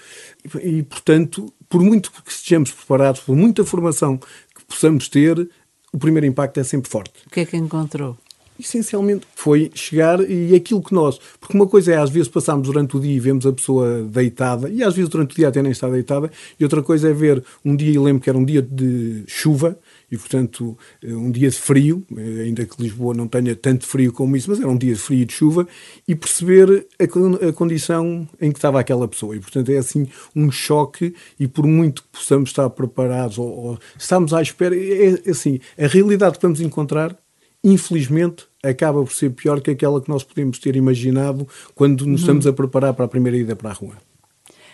E, 0.61 0.83
portanto, 0.83 1.53
por 1.67 1.81
muito 1.81 2.11
que 2.11 2.31
estejamos 2.31 2.71
preparados, 2.71 3.21
por 3.21 3.35
muita 3.35 3.65
formação 3.65 4.17
que 4.17 4.65
possamos 4.65 5.09
ter, 5.09 5.49
o 5.91 5.97
primeiro 5.97 6.25
impacto 6.25 6.59
é 6.59 6.63
sempre 6.63 6.89
forte. 6.89 7.13
O 7.27 7.29
que 7.29 7.41
é 7.41 7.45
que 7.45 7.57
encontrou? 7.57 8.17
Essencialmente 8.59 9.25
foi 9.35 9.71
chegar 9.73 10.19
e 10.29 10.55
aquilo 10.55 10.81
que 10.81 10.93
nós. 10.93 11.19
Porque 11.39 11.55
uma 11.55 11.67
coisa 11.67 11.93
é 11.93 11.97
às 11.97 12.09
vezes 12.09 12.27
passarmos 12.27 12.67
durante 12.67 12.95
o 12.95 12.99
dia 12.99 13.15
e 13.15 13.19
vemos 13.19 13.45
a 13.45 13.53
pessoa 13.53 14.03
deitada, 14.03 14.69
e 14.69 14.83
às 14.83 14.93
vezes 14.93 15.09
durante 15.09 15.33
o 15.33 15.35
dia 15.35 15.47
até 15.47 15.61
nem 15.61 15.71
está 15.71 15.89
deitada, 15.89 16.31
e 16.59 16.63
outra 16.63 16.81
coisa 16.81 17.09
é 17.09 17.13
ver 17.13 17.43
um 17.63 17.75
dia, 17.75 17.91
e 17.91 17.99
lembro 17.99 18.21
que 18.21 18.29
era 18.29 18.37
um 18.37 18.45
dia 18.45 18.61
de 18.61 19.23
chuva, 19.27 19.77
e 20.11 20.17
portanto 20.17 20.77
um 21.03 21.31
dia 21.31 21.49
de 21.49 21.57
frio, 21.57 22.05
ainda 22.43 22.65
que 22.65 22.81
Lisboa 22.81 23.13
não 23.13 23.27
tenha 23.27 23.55
tanto 23.55 23.85
frio 23.85 24.13
como 24.13 24.35
isso, 24.35 24.49
mas 24.49 24.59
era 24.59 24.69
um 24.69 24.77
dia 24.77 24.93
de 24.93 24.99
frio 24.99 25.21
e 25.21 25.25
de 25.25 25.33
chuva, 25.33 25.67
e 26.07 26.15
perceber 26.15 26.85
a, 26.99 27.47
a 27.49 27.53
condição 27.53 28.27
em 28.39 28.51
que 28.51 28.57
estava 28.57 28.79
aquela 28.79 29.07
pessoa. 29.07 29.35
E 29.35 29.39
portanto 29.39 29.69
é 29.71 29.77
assim 29.77 30.07
um 30.35 30.51
choque, 30.51 31.13
e 31.39 31.47
por 31.47 31.65
muito 31.65 32.03
que 32.03 32.09
possamos 32.09 32.49
estar 32.49 32.69
preparados 32.69 33.37
ou, 33.37 33.47
ou 33.47 33.79
estamos 33.97 34.33
à 34.33 34.41
espera, 34.41 34.75
é, 34.75 35.21
é 35.25 35.29
assim, 35.29 35.59
a 35.77 35.87
realidade 35.87 36.37
que 36.37 36.41
vamos 36.41 36.61
encontrar 36.61 37.17
infelizmente, 37.63 38.45
acaba 38.61 39.03
por 39.03 39.13
ser 39.13 39.29
pior 39.31 39.61
que 39.61 39.71
aquela 39.71 40.01
que 40.01 40.09
nós 40.09 40.23
podemos 40.23 40.59
ter 40.59 40.75
imaginado 40.75 41.47
quando 41.73 42.01
nos 42.01 42.07
uhum. 42.07 42.15
estamos 42.15 42.47
a 42.47 42.53
preparar 42.53 42.93
para 42.93 43.05
a 43.05 43.07
primeira 43.07 43.37
ida 43.37 43.55
para 43.55 43.69
a 43.69 43.73
rua. 43.73 43.95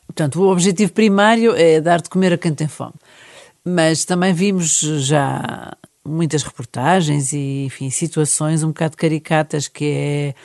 Portanto, 0.08 0.42
o 0.42 0.52
objetivo 0.52 0.92
primário 0.92 1.54
é 1.56 1.80
dar 1.80 2.02
de 2.02 2.10
comer 2.10 2.34
a 2.34 2.38
quem 2.38 2.54
tem 2.54 2.68
fome. 2.68 2.96
Mas 3.64 4.06
também 4.06 4.34
vimos 4.34 4.80
já 4.80 5.74
muitas 6.04 6.42
reportagens 6.42 7.34
e, 7.34 7.66
enfim, 7.66 7.90
situações 7.90 8.64
um 8.64 8.70
bocado 8.70 8.98
caricatas 8.98 9.68
que 9.68 9.86
é 9.86 10.36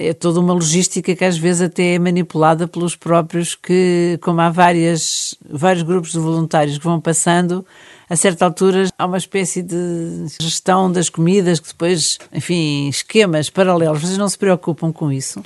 é 0.00 0.14
toda 0.14 0.40
uma 0.40 0.54
logística 0.54 1.14
que 1.14 1.24
às 1.24 1.36
vezes 1.36 1.60
até 1.60 1.94
é 1.94 1.98
manipulada 1.98 2.66
pelos 2.66 2.96
próprios 2.96 3.54
que, 3.54 4.18
como 4.22 4.40
há 4.40 4.48
várias, 4.48 5.34
vários 5.48 5.82
grupos 5.82 6.12
de 6.12 6.18
voluntários 6.18 6.78
que 6.78 6.84
vão 6.84 6.98
passando, 6.98 7.66
a 8.10 8.16
certa 8.16 8.44
altura 8.44 8.88
há 8.98 9.06
uma 9.06 9.16
espécie 9.16 9.62
de 9.62 10.26
gestão 10.42 10.90
das 10.90 11.08
comidas 11.08 11.60
que 11.60 11.68
depois, 11.68 12.18
enfim, 12.32 12.88
esquemas 12.88 13.48
paralelos. 13.48 14.00
Vocês 14.00 14.18
não 14.18 14.28
se 14.28 14.36
preocupam 14.36 14.92
com 14.92 15.12
isso? 15.12 15.40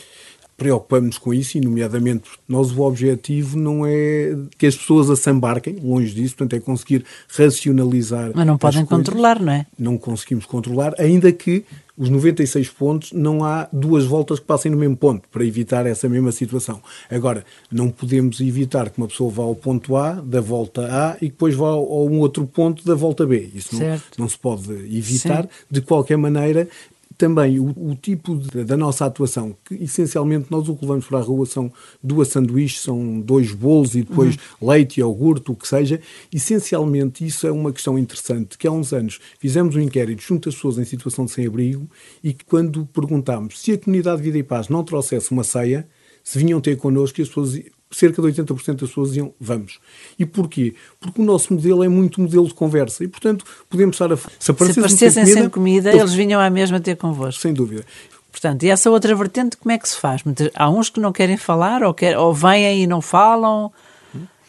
Preocupamos 0.56 1.18
com 1.18 1.34
isso, 1.34 1.58
e 1.58 1.60
nomeadamente 1.60 2.30
nós 2.48 2.70
o 2.70 2.82
objetivo 2.82 3.58
não 3.58 3.84
é 3.84 4.36
que 4.56 4.66
as 4.66 4.76
pessoas 4.76 5.10
assambarquem, 5.10 5.76
longe 5.82 6.14
disso, 6.14 6.36
portanto 6.36 6.60
é 6.60 6.60
conseguir 6.60 7.04
racionalizar. 7.28 8.30
Mas 8.34 8.46
não 8.46 8.58
podem 8.58 8.84
controlar, 8.84 9.40
não 9.40 9.52
é? 9.52 9.66
Não 9.78 9.98
conseguimos 9.98 10.46
controlar, 10.46 10.94
ainda 10.98 11.32
que 11.32 11.64
os 11.96 12.08
96 12.08 12.70
pontos 12.70 13.12
não 13.12 13.44
há 13.44 13.68
duas 13.72 14.04
voltas 14.04 14.40
que 14.40 14.46
passem 14.46 14.70
no 14.70 14.76
mesmo 14.76 14.96
ponto, 14.96 15.28
para 15.28 15.44
evitar 15.44 15.86
essa 15.86 16.08
mesma 16.08 16.32
situação. 16.32 16.82
Agora, 17.08 17.44
não 17.70 17.88
podemos 17.88 18.40
evitar 18.40 18.90
que 18.90 18.98
uma 18.98 19.06
pessoa 19.06 19.30
vá 19.30 19.44
ao 19.44 19.54
ponto 19.54 19.96
A, 19.96 20.12
da 20.14 20.40
volta 20.40 20.88
A, 20.90 21.16
e 21.22 21.26
depois 21.26 21.54
vá 21.54 21.68
a 21.68 21.76
um 21.76 22.18
outro 22.18 22.46
ponto 22.46 22.84
da 22.84 22.96
volta 22.96 23.24
B. 23.24 23.48
Isso 23.54 23.78
não, 23.78 24.00
não, 24.18 24.28
se 24.28 24.36
pode 24.36 24.72
evitar. 24.72 25.44
Sim. 25.44 25.48
De 25.70 25.80
qualquer 25.80 26.16
maneira, 26.16 26.68
também 27.16 27.58
o, 27.58 27.66
o 27.76 27.94
tipo 27.94 28.36
de, 28.36 28.64
da 28.64 28.76
nossa 28.76 29.06
atuação, 29.06 29.56
que 29.64 29.74
essencialmente 29.74 30.46
nós 30.50 30.68
o 30.68 30.74
que 30.74 30.84
levamos 30.84 31.06
para 31.06 31.18
a 31.18 31.22
rua 31.22 31.46
são 31.46 31.72
duas 32.02 32.28
sanduíches, 32.28 32.80
são 32.80 33.20
dois 33.20 33.52
bolos 33.52 33.94
e 33.94 34.02
depois 34.02 34.36
uhum. 34.60 34.68
leite, 34.68 35.00
iogurte, 35.00 35.50
o 35.50 35.54
que 35.54 35.66
seja. 35.66 36.00
Essencialmente, 36.32 37.24
isso 37.24 37.46
é 37.46 37.52
uma 37.52 37.72
questão 37.72 37.98
interessante, 37.98 38.58
que 38.58 38.66
há 38.66 38.72
uns 38.72 38.92
anos 38.92 39.20
fizemos 39.38 39.76
um 39.76 39.80
inquérito 39.80 40.22
junto 40.22 40.48
às 40.48 40.54
pessoas 40.54 40.78
em 40.78 40.84
situação 40.84 41.24
de 41.24 41.32
sem-abrigo 41.32 41.88
e 42.22 42.32
que 42.32 42.44
quando 42.44 42.86
perguntámos 42.86 43.60
se 43.60 43.72
a 43.72 43.78
comunidade 43.78 44.22
Vida 44.22 44.38
e 44.38 44.42
Paz 44.42 44.68
não 44.68 44.82
trouxesse 44.84 45.30
uma 45.32 45.44
ceia, 45.44 45.86
se 46.22 46.38
vinham 46.38 46.60
ter 46.60 46.76
connosco 46.76 47.20
e 47.20 47.22
as 47.22 47.28
pessoas 47.28 47.60
cerca 47.94 48.20
de 48.20 48.28
80% 48.28 48.74
das 48.74 48.88
pessoas 48.88 49.08
diziam 49.08 49.32
vamos. 49.40 49.78
E 50.18 50.26
porquê? 50.26 50.74
Porque 51.00 51.20
o 51.20 51.24
nosso 51.24 51.52
modelo 51.52 51.82
é 51.84 51.88
muito 51.88 52.20
modelo 52.20 52.46
de 52.46 52.54
conversa 52.54 53.04
e, 53.04 53.08
portanto, 53.08 53.44
podemos 53.68 53.94
estar 53.94 54.12
a. 54.12 54.16
Se 54.38 54.50
aparecessem, 54.50 54.88
se 54.96 55.10
sem 55.10 55.14
comida, 55.14 55.40
sem 55.40 55.50
comida 55.50 55.92
eles 55.92 56.14
vinham 56.14 56.40
à 56.40 56.50
mesma 56.50 56.80
ter 56.80 56.96
convosco. 56.96 57.40
Sem 57.40 57.52
dúvida. 57.52 57.84
importante. 58.28 58.66
E 58.66 58.70
essa 58.70 58.90
outra 58.90 59.14
vertente, 59.14 59.56
como 59.56 59.72
é 59.72 59.78
que 59.78 59.88
se 59.88 59.96
faz? 59.96 60.22
Há 60.54 60.70
uns 60.70 60.90
que 60.90 61.00
não 61.00 61.12
querem 61.12 61.36
falar, 61.36 61.82
ou, 61.82 61.94
quer, 61.94 62.18
ou 62.18 62.32
vêm 62.34 62.82
e 62.82 62.86
não 62.86 63.00
falam. 63.00 63.72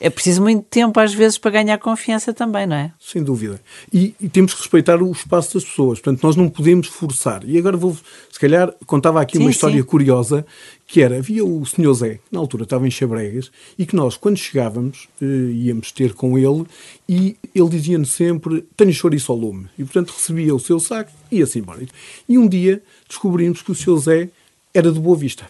É 0.05 0.09
preciso 0.11 0.39
muito 0.39 0.61
tempo, 0.69 0.99
às 0.99 1.15
vezes, 1.15 1.35
para 1.39 1.49
ganhar 1.49 1.79
confiança 1.79 2.31
também, 2.31 2.67
não 2.67 2.75
é? 2.75 2.93
Sem 2.99 3.23
dúvida. 3.23 3.59
E, 3.91 4.13
e, 4.21 4.29
temos 4.29 4.53
que 4.53 4.59
respeitar 4.59 5.01
o 5.01 5.11
espaço 5.11 5.55
das 5.55 5.65
pessoas. 5.65 5.99
Portanto, 5.99 6.21
nós 6.21 6.35
não 6.35 6.47
podemos 6.47 6.85
forçar. 6.85 7.43
E 7.43 7.57
agora 7.57 7.75
vou, 7.75 7.97
se 8.31 8.39
calhar, 8.39 8.71
contava 8.85 9.19
aqui 9.19 9.39
sim, 9.39 9.43
uma 9.43 9.49
história 9.49 9.81
sim. 9.81 9.83
curiosa, 9.83 10.45
que 10.85 11.01
era, 11.01 11.17
havia 11.17 11.43
o 11.43 11.65
senhor 11.65 11.91
Zé, 11.95 12.13
que 12.17 12.21
na 12.31 12.37
altura 12.37 12.65
estava 12.65 12.85
em 12.85 12.91
Xabregas, 12.91 13.49
e 13.79 13.83
que 13.83 13.95
nós, 13.95 14.15
quando 14.15 14.37
chegávamos, 14.37 15.07
eh, 15.19 15.25
íamos 15.25 15.91
ter 15.91 16.13
com 16.13 16.37
ele, 16.37 16.67
e 17.09 17.35
ele 17.55 17.69
dizia-nos 17.69 18.11
sempre, 18.11 18.63
tenho 18.77 18.93
chouriço 18.93 19.31
ao 19.31 19.37
lume. 19.39 19.67
E, 19.75 19.83
portanto, 19.83 20.13
recebia 20.15 20.53
o 20.53 20.59
seu 20.59 20.79
saco 20.79 21.09
e 21.31 21.39
ia-se 21.39 21.57
embora. 21.57 21.83
E 22.29 22.37
um 22.37 22.47
dia 22.47 22.79
descobrimos 23.09 23.63
que 23.63 23.71
o 23.71 23.75
senhor 23.75 23.97
Zé 23.97 24.29
era 24.71 24.91
de 24.91 24.99
Boa 24.99 25.17
Vista. 25.17 25.49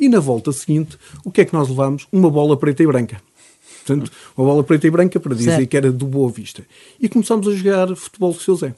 E 0.00 0.08
na 0.08 0.18
volta 0.18 0.50
seguinte, 0.50 0.96
o 1.26 1.30
que 1.30 1.42
é 1.42 1.44
que 1.44 1.52
nós 1.52 1.68
levámos? 1.68 2.08
Uma 2.10 2.30
bola 2.30 2.56
preta 2.56 2.82
e 2.82 2.86
branca. 2.86 3.20
Portanto, 3.84 4.10
uma 4.36 4.46
bola 4.46 4.64
preta 4.64 4.86
e 4.86 4.90
branca 4.90 5.18
para 5.18 5.34
dizer 5.34 5.56
certo. 5.56 5.68
que 5.68 5.76
era 5.76 5.92
do 5.92 6.06
Boa 6.06 6.30
Vista. 6.30 6.64
E 7.00 7.08
começámos 7.08 7.48
a 7.48 7.52
jogar 7.52 7.94
futebol 7.96 8.32
com 8.32 8.38
o 8.38 8.42
seu 8.42 8.54
Zé. 8.54 8.74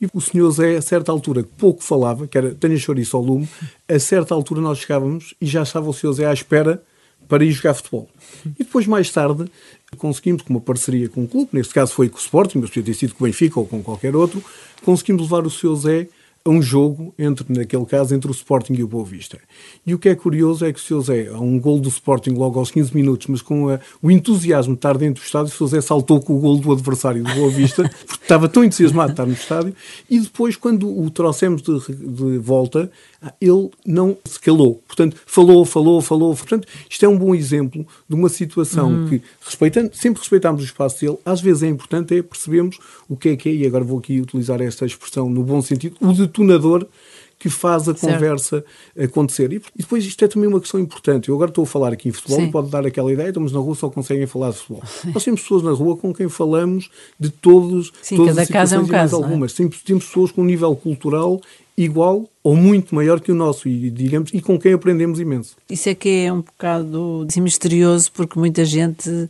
E 0.00 0.08
o 0.12 0.20
senhor 0.20 0.50
Zé, 0.50 0.76
a 0.76 0.82
certa 0.82 1.12
altura, 1.12 1.44
pouco 1.58 1.82
falava, 1.82 2.26
que 2.26 2.36
era 2.36 2.54
tenha 2.54 2.76
chouriço 2.76 3.16
ao 3.16 3.22
lume, 3.22 3.48
a 3.88 3.98
certa 3.98 4.34
altura 4.34 4.60
nós 4.60 4.78
chegávamos 4.78 5.34
e 5.40 5.46
já 5.46 5.62
estava 5.62 5.88
o 5.88 5.92
senhor 5.92 6.12
Zé 6.12 6.26
à 6.26 6.32
espera 6.32 6.82
para 7.28 7.44
ir 7.44 7.52
jogar 7.52 7.74
futebol. 7.74 8.08
E 8.46 8.64
depois, 8.64 8.86
mais 8.86 9.10
tarde, 9.10 9.46
conseguimos, 9.96 10.42
com 10.42 10.50
uma 10.52 10.60
parceria 10.60 11.08
com 11.08 11.24
o 11.24 11.28
clube, 11.28 11.50
neste 11.52 11.72
caso 11.72 11.92
foi 11.92 12.08
com 12.08 12.16
o 12.16 12.20
Sporting, 12.20 12.58
mas 12.58 12.70
podia 12.70 12.82
ter 12.82 12.94
sido 12.94 13.14
com 13.14 13.24
o 13.24 13.26
Benfica 13.26 13.58
ou 13.58 13.66
com 13.66 13.82
qualquer 13.82 14.14
outro, 14.14 14.44
conseguimos 14.84 15.22
levar 15.22 15.46
o 15.46 15.50
senhor 15.50 15.74
Zé 15.76 16.08
a 16.46 16.50
um 16.50 16.60
jogo, 16.60 17.14
entre, 17.18 17.46
naquele 17.48 17.86
caso, 17.86 18.14
entre 18.14 18.30
o 18.30 18.32
Sporting 18.32 18.74
e 18.74 18.82
o 18.82 18.86
Boa 18.86 19.04
Vista. 19.04 19.38
E 19.86 19.94
o 19.94 19.98
que 19.98 20.10
é 20.10 20.14
curioso 20.14 20.66
é 20.66 20.72
que 20.74 20.78
o 20.78 20.82
Sr. 20.82 21.00
Zé, 21.00 21.28
há 21.28 21.38
um 21.38 21.58
gol 21.58 21.80
do 21.80 21.88
Sporting 21.88 22.32
logo 22.32 22.58
aos 22.58 22.70
15 22.70 22.94
minutos, 22.94 23.28
mas 23.28 23.40
com 23.40 23.70
a, 23.70 23.80
o 24.02 24.10
entusiasmo 24.10 24.74
de 24.74 24.78
estar 24.78 24.98
dentro 24.98 25.22
do 25.22 25.24
estádio, 25.24 25.46
o 25.46 25.56
Sr. 25.56 25.66
Zé 25.68 25.80
saltou 25.80 26.20
com 26.20 26.36
o 26.36 26.38
gol 26.38 26.58
do 26.58 26.70
adversário 26.70 27.24
do 27.24 27.34
Boa 27.34 27.50
Vista, 27.50 27.82
porque 28.06 28.24
estava 28.24 28.46
tão 28.46 28.62
entusiasmado 28.62 29.08
de 29.08 29.12
estar 29.12 29.26
no 29.26 29.32
estádio, 29.32 29.74
e 30.10 30.20
depois, 30.20 30.54
quando 30.54 30.86
o 30.86 31.08
trouxemos 31.08 31.62
de, 31.62 31.78
de 31.78 32.36
volta, 32.36 32.90
ele 33.40 33.70
não 33.86 34.16
se 34.24 34.38
calou. 34.40 34.82
Portanto, 34.86 35.16
falou, 35.26 35.64
falou, 35.64 36.00
falou. 36.00 36.34
Portanto, 36.34 36.66
isto 36.88 37.04
é 37.04 37.08
um 37.08 37.16
bom 37.16 37.34
exemplo 37.34 37.86
de 38.08 38.14
uma 38.14 38.28
situação 38.28 38.90
uhum. 38.90 39.08
que, 39.08 39.22
respeitando, 39.40 39.90
sempre 39.94 40.20
respeitámos 40.20 40.62
o 40.62 40.64
espaço 40.64 41.00
dele, 41.00 41.18
às 41.24 41.40
vezes 41.40 41.62
é 41.62 41.68
importante 41.68 42.16
é 42.16 42.22
percebermos 42.22 42.78
o 43.08 43.16
que 43.16 43.30
é 43.30 43.36
que 43.36 43.48
é, 43.48 43.52
e 43.52 43.66
agora 43.66 43.84
vou 43.84 43.98
aqui 43.98 44.20
utilizar 44.20 44.60
esta 44.60 44.84
expressão 44.86 45.28
no 45.28 45.42
bom 45.42 45.60
sentido, 45.62 45.96
o 46.00 46.12
detonador 46.12 46.86
que 47.44 47.50
faz 47.50 47.82
a 47.82 47.94
certo. 47.94 48.14
conversa 48.14 48.64
acontecer. 48.98 49.52
E, 49.52 49.60
depois 49.76 50.04
isto 50.04 50.24
é 50.24 50.28
também 50.28 50.48
uma 50.48 50.60
questão 50.60 50.80
importante. 50.80 51.28
Eu 51.28 51.34
agora 51.34 51.50
estou 51.50 51.64
a 51.64 51.66
falar 51.66 51.92
aqui 51.92 52.08
em 52.08 52.12
futebol 52.12 52.38
Sim. 52.38 52.46
e 52.46 52.50
pode 52.50 52.70
dar 52.70 52.86
aquela 52.86 53.12
ideia, 53.12 53.28
estamos 53.28 53.52
na 53.52 53.58
rua 53.58 53.74
só 53.74 53.90
conseguem 53.90 54.26
falar 54.26 54.50
de 54.50 54.56
futebol. 54.56 54.82
Nós 55.12 55.22
temos 55.22 55.42
pessoas 55.42 55.62
na 55.62 55.72
rua 55.72 55.94
com 55.94 56.12
quem 56.14 56.26
falamos 56.28 56.90
de 57.20 57.28
todos, 57.28 57.92
Sim, 58.00 58.16
todas 58.16 58.34
cada 58.34 58.42
as 58.42 58.48
caso 58.48 58.74
é 58.76 58.78
um 58.78 58.86
caso, 58.86 59.16
é? 59.16 59.22
algumas. 59.22 59.52
É? 59.52 59.56
Temos, 59.56 59.82
temos 59.82 60.06
pessoas 60.06 60.32
com 60.32 60.40
um 60.40 60.46
nível 60.46 60.74
cultural 60.74 61.38
igual 61.76 62.28
ou 62.42 62.56
muito 62.56 62.94
maior 62.94 63.20
que 63.20 63.32
o 63.32 63.34
nosso 63.34 63.68
e 63.68 63.90
digamos 63.90 64.30
e 64.32 64.40
com 64.40 64.58
quem 64.58 64.72
aprendemos 64.72 65.18
imenso. 65.18 65.56
Isso 65.68 65.88
é 65.88 65.94
que 65.94 66.26
é 66.26 66.32
um 66.32 66.40
bocado 66.40 67.26
misterioso 67.36 68.12
porque 68.12 68.38
muita 68.38 68.64
gente 68.64 69.28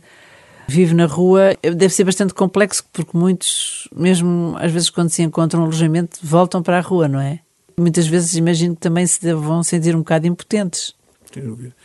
vive 0.67 0.93
na 0.93 1.05
rua. 1.05 1.55
Deve 1.61 1.89
ser 1.89 2.03
bastante 2.03 2.33
complexo 2.33 2.83
porque 2.91 3.17
muitos, 3.17 3.87
mesmo 3.95 4.55
às 4.59 4.71
vezes 4.71 4.89
quando 4.89 5.09
se 5.09 5.23
encontram 5.23 5.61
um 5.61 5.63
alojamento, 5.63 6.19
voltam 6.21 6.61
para 6.61 6.77
a 6.77 6.81
rua, 6.81 7.07
não 7.07 7.19
é? 7.19 7.39
Muitas 7.77 8.07
vezes 8.07 8.35
imagino 8.35 8.75
que 8.75 8.81
também 8.81 9.05
se 9.05 9.33
vão 9.33 9.63
sentir 9.63 9.95
um 9.95 9.99
bocado 9.99 10.27
impotentes. 10.27 10.93
Sem 11.33 11.43
dúvida. 11.43 11.75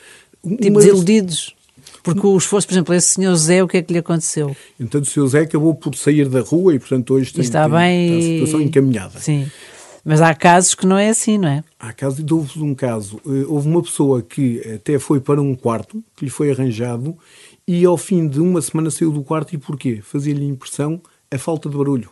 Tipo 0.42 0.78
desiludidos. 0.78 1.54
Porque 2.02 2.26
o 2.26 2.36
esforço, 2.36 2.66
por 2.66 2.72
exemplo, 2.72 2.94
esse 2.94 3.08
senhor 3.08 3.34
Zé, 3.36 3.62
o 3.62 3.68
que 3.68 3.76
é 3.76 3.82
que 3.82 3.92
lhe 3.92 3.98
aconteceu? 3.98 4.56
Então 4.78 5.00
o 5.00 5.04
senhor 5.04 5.26
Zé 5.26 5.40
acabou 5.40 5.74
por 5.74 5.94
sair 5.94 6.28
da 6.28 6.40
rua 6.40 6.74
e, 6.74 6.78
portanto, 6.78 7.12
hoje 7.12 7.32
tem, 7.32 7.42
está 7.42 7.64
tem, 7.64 7.72
bem... 7.72 8.08
tem 8.08 8.18
a 8.18 8.22
situação 8.22 8.60
encaminhada. 8.62 9.18
Sim. 9.18 9.50
Mas 10.04 10.20
há 10.20 10.34
casos 10.34 10.74
que 10.74 10.86
não 10.86 10.96
é 10.96 11.08
assim, 11.08 11.38
não 11.38 11.48
é? 11.48 11.64
Há 11.78 11.92
casos, 11.92 12.20
e 12.20 12.32
houve 12.32 12.62
um 12.62 12.74
caso, 12.74 13.20
eh, 13.26 13.44
houve 13.46 13.68
uma 13.68 13.82
pessoa 13.82 14.22
que 14.22 14.60
até 14.74 14.98
foi 14.98 15.20
para 15.20 15.40
um 15.40 15.54
quarto, 15.54 16.02
que 16.16 16.24
lhe 16.24 16.30
foi 16.30 16.50
arranjado, 16.50 17.16
e 17.66 17.84
ao 17.84 17.96
fim 17.96 18.26
de 18.26 18.40
uma 18.40 18.60
semana 18.62 18.90
saiu 18.90 19.12
do 19.12 19.22
quarto, 19.22 19.54
e 19.54 19.58
porquê? 19.58 20.00
Fazia-lhe 20.02 20.46
impressão 20.46 21.00
a 21.30 21.38
falta 21.38 21.68
de 21.68 21.76
barulho. 21.76 22.10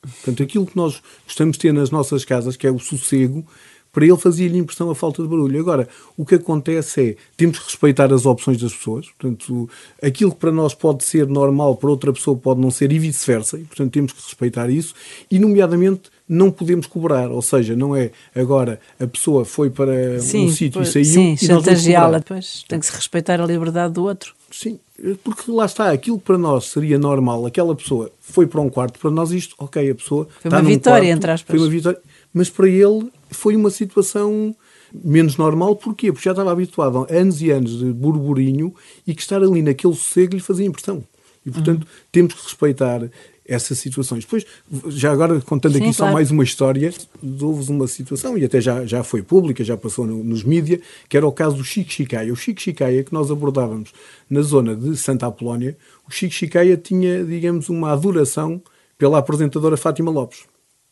Portanto, 0.00 0.42
aquilo 0.42 0.66
que 0.66 0.76
nós 0.76 1.02
gostamos 1.24 1.56
de 1.56 1.60
ter 1.60 1.72
nas 1.72 1.90
nossas 1.90 2.24
casas, 2.24 2.56
que 2.56 2.66
é 2.66 2.70
o 2.70 2.78
sossego, 2.78 3.44
para 3.92 4.06
ele 4.06 4.16
fazia-lhe 4.16 4.58
impressão 4.58 4.90
a 4.90 4.94
falta 4.94 5.22
de 5.22 5.28
barulho. 5.28 5.60
Agora, 5.60 5.88
o 6.16 6.24
que 6.24 6.36
acontece 6.36 7.10
é, 7.10 7.16
temos 7.36 7.58
que 7.58 7.64
respeitar 7.64 8.12
as 8.12 8.26
opções 8.26 8.60
das 8.60 8.72
pessoas, 8.72 9.06
portanto, 9.06 9.68
aquilo 10.02 10.32
que 10.32 10.38
para 10.38 10.52
nós 10.52 10.74
pode 10.74 11.04
ser 11.04 11.26
normal, 11.26 11.76
para 11.76 11.90
outra 11.90 12.12
pessoa 12.12 12.36
pode 12.36 12.60
não 12.60 12.70
ser 12.70 12.92
e 12.92 12.98
vice-versa, 12.98 13.58
e 13.58 13.64
portanto 13.64 13.92
temos 13.92 14.12
que 14.12 14.22
respeitar 14.22 14.70
isso, 14.70 14.94
e 15.30 15.38
nomeadamente 15.38 16.10
não 16.28 16.50
podemos 16.50 16.86
cobrar, 16.86 17.30
ou 17.30 17.40
seja, 17.40 17.74
não 17.74 17.96
é 17.96 18.10
agora 18.34 18.78
a 19.00 19.06
pessoa 19.06 19.44
foi 19.44 19.70
para 19.70 20.20
sim, 20.20 20.46
um 20.46 20.50
sítio 20.50 20.82
e 20.82 20.86
saiu 20.86 21.04
sim, 21.04 21.32
e 21.32 21.38
chantageá-la, 21.38 22.18
depois 22.18 22.64
tem 22.68 22.78
que 22.78 22.86
se 22.86 22.92
respeitar 22.92 23.40
a 23.40 23.46
liberdade 23.46 23.94
do 23.94 24.04
outro. 24.04 24.34
Sim, 24.50 24.78
porque 25.24 25.50
lá 25.50 25.64
está, 25.64 25.90
aquilo 25.90 26.18
que 26.18 26.24
para 26.24 26.38
nós 26.38 26.66
seria 26.66 26.98
normal, 26.98 27.46
aquela 27.46 27.74
pessoa 27.74 28.10
foi 28.20 28.46
para 28.46 28.60
um 28.60 28.68
quarto, 28.68 28.98
para 28.98 29.10
nós 29.10 29.32
isto, 29.32 29.54
ok, 29.58 29.90
a 29.90 29.94
pessoa 29.94 30.28
foi 30.40 30.50
uma 30.50 30.62
vitória, 30.62 31.00
quarto, 31.00 31.16
entre 31.16 31.30
aspas. 31.30 31.56
Foi 31.56 31.64
uma 31.64 31.70
vitória, 31.70 32.00
mas 32.32 32.50
para 32.50 32.68
ele 32.68 33.10
foi 33.30 33.56
uma 33.56 33.70
situação 33.70 34.54
menos 34.92 35.36
normal, 35.36 35.76
porquê? 35.76 36.12
Porque 36.12 36.24
já 36.24 36.32
estava 36.32 36.50
habituado 36.52 37.06
a 37.10 37.14
anos 37.14 37.42
e 37.42 37.50
anos 37.50 37.78
de 37.78 37.92
burburinho 37.92 38.74
e 39.06 39.14
que 39.14 39.22
estar 39.22 39.42
ali 39.42 39.62
naquele 39.62 39.94
sossego 39.94 40.34
lhe 40.34 40.40
fazia 40.40 40.66
impressão. 40.66 41.02
E, 41.44 41.50
portanto, 41.50 41.82
uhum. 41.82 41.88
temos 42.12 42.34
que 42.34 42.42
respeitar 42.42 43.08
essas 43.48 43.78
situações. 43.78 44.24
Depois, 44.24 44.44
já 44.88 45.10
agora 45.10 45.40
contando 45.40 45.72
Sim, 45.72 45.78
aqui 45.78 45.96
claro. 45.96 46.10
só 46.10 46.12
mais 46.12 46.30
uma 46.30 46.44
história, 46.44 46.92
houve 47.40 47.72
uma 47.72 47.88
situação, 47.88 48.36
e 48.36 48.44
até 48.44 48.60
já, 48.60 48.84
já 48.84 49.02
foi 49.02 49.22
pública, 49.22 49.64
já 49.64 49.76
passou 49.76 50.06
no, 50.06 50.22
nos 50.22 50.44
mídias, 50.44 50.80
que 51.08 51.16
era 51.16 51.26
o 51.26 51.32
caso 51.32 51.56
do 51.56 51.64
Chico 51.64 51.90
Chicaia. 51.90 52.32
O 52.32 52.36
Chico 52.36 52.60
Chicaia, 52.60 53.02
que 53.02 53.12
nós 53.12 53.30
abordávamos 53.30 53.92
na 54.28 54.42
zona 54.42 54.76
de 54.76 54.96
Santa 54.96 55.26
Apolónia, 55.26 55.76
o 56.06 56.12
Chico 56.12 56.34
Chicaia 56.34 56.76
tinha, 56.76 57.24
digamos, 57.24 57.70
uma 57.70 57.92
adoração 57.92 58.60
pela 58.98 59.18
apresentadora 59.18 59.76
Fátima 59.76 60.10
Lopes. 60.10 60.40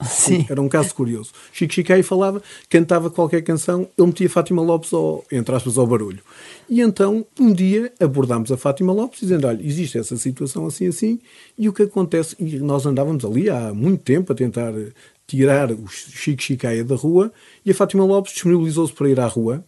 Sim. 0.05 0.45
Era 0.49 0.61
um 0.61 0.69
caso 0.69 0.95
curioso. 0.95 1.33
Chico 1.53 1.73
Chicaia 1.73 2.05
falava, 2.05 2.43
cantava 2.69 3.09
qualquer 3.09 3.43
canção, 3.43 3.89
ele 3.97 4.07
metia 4.07 4.29
Fátima 4.29 4.61
Lopes, 4.61 4.93
ao, 4.93 5.25
entre 5.33 5.55
aspas, 5.55 5.79
ao 5.79 5.87
barulho. 5.87 6.21
E 6.69 6.81
então, 6.83 7.25
um 7.41 7.53
dia, 7.53 7.93
abordámos 7.99 8.53
a 8.53 8.59
Fátima 8.59 8.93
Lopes, 8.93 9.21
dizendo, 9.21 9.47
olha, 9.47 9.65
existe 9.65 9.99
essa 9.99 10.17
situação 10.17 10.67
assim, 10.67 10.87
assim, 10.87 11.19
e 11.57 11.69
o 11.69 11.73
que 11.73 11.85
acontece? 11.85 12.37
E 12.39 12.59
nós 12.59 12.85
andávamos 12.85 13.25
ali 13.25 13.49
há 13.49 13.73
muito 13.73 14.03
tempo 14.03 14.33
a 14.33 14.37
tentar 14.37 14.75
tirar 15.27 15.73
o 15.73 15.89
Chico 15.89 16.43
Chicaia 16.43 16.85
da 16.85 16.95
rua, 16.95 17.33
e 17.65 17.71
a 17.71 17.75
Fátima 17.75 18.05
Lopes 18.05 18.35
disponibilizou-se 18.35 18.93
para 18.93 19.09
ir 19.09 19.19
à 19.19 19.27
rua, 19.27 19.65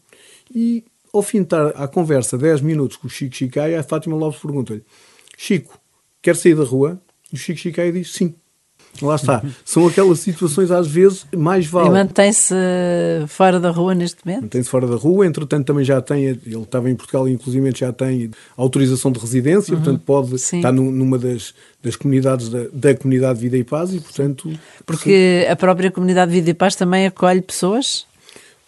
e 0.55 0.85
ao 1.13 1.23
fim 1.23 1.43
de 1.43 1.55
à 1.75 1.89
conversa 1.89 2.37
10 2.37 2.61
minutos 2.61 2.99
com 2.99 3.07
o 3.07 3.11
Chico 3.11 3.35
Chicaia, 3.35 3.81
a 3.81 3.83
Fátima 3.83 4.15
Lopes 4.15 4.41
pergunta-lhe, 4.41 4.85
Chico, 5.39 5.81
quer 6.21 6.37
sair 6.37 6.55
da 6.55 6.65
rua? 6.65 7.01
E 7.33 7.37
o 7.37 7.39
Chico 7.39 7.59
Chicaia 7.59 7.91
diz, 7.91 8.13
sim. 8.13 8.35
Lá 9.01 9.15
está. 9.15 9.43
São 9.65 9.87
aquelas 9.87 10.21
situações, 10.21 10.71
às 10.71 10.89
vezes, 10.89 11.25
mais 11.37 11.67
vale. 11.67 11.89
E 11.89 11.93
mantém-se 11.93 12.55
fora 13.29 13.61
da 13.61 13.71
rua 13.71 13.95
neste 13.95 14.19
momento? 14.25 14.43
Mantém-se 14.43 14.69
fora 14.69 14.87
da 14.87 14.97
rua, 14.97 15.27
entretanto, 15.27 15.67
também 15.67 15.85
já 15.85 16.01
tem, 16.01 16.25
ele 16.25 16.41
estava 16.57 16.91
em 16.91 16.97
Portugal 16.97 17.29
e, 17.29 17.33
inclusive, 17.33 17.73
já 17.77 17.93
tem 17.93 18.31
autorização 18.57 19.13
de 19.13 19.21
residência, 19.21 19.75
uhum. 19.75 19.83
portanto, 19.83 20.03
pode 20.05 20.39
Sim. 20.39 20.57
estar 20.57 20.73
numa 20.73 21.19
das, 21.19 21.55
das 21.83 21.97
comunidades 21.97 22.49
da, 22.49 22.67
da 22.73 22.95
comunidade 22.95 23.39
Vida 23.39 23.57
e 23.57 23.65
Paz 23.65 23.95
e, 23.95 24.01
portanto. 24.01 24.51
Porque 24.85 25.45
sim. 25.45 25.51
a 25.51 25.57
própria 25.57 25.91
comunidade 25.91 26.33
Vida 26.33 26.51
e 26.51 26.55
Paz 26.55 26.75
também 26.75 27.07
acolhe 27.07 27.41
pessoas? 27.41 28.08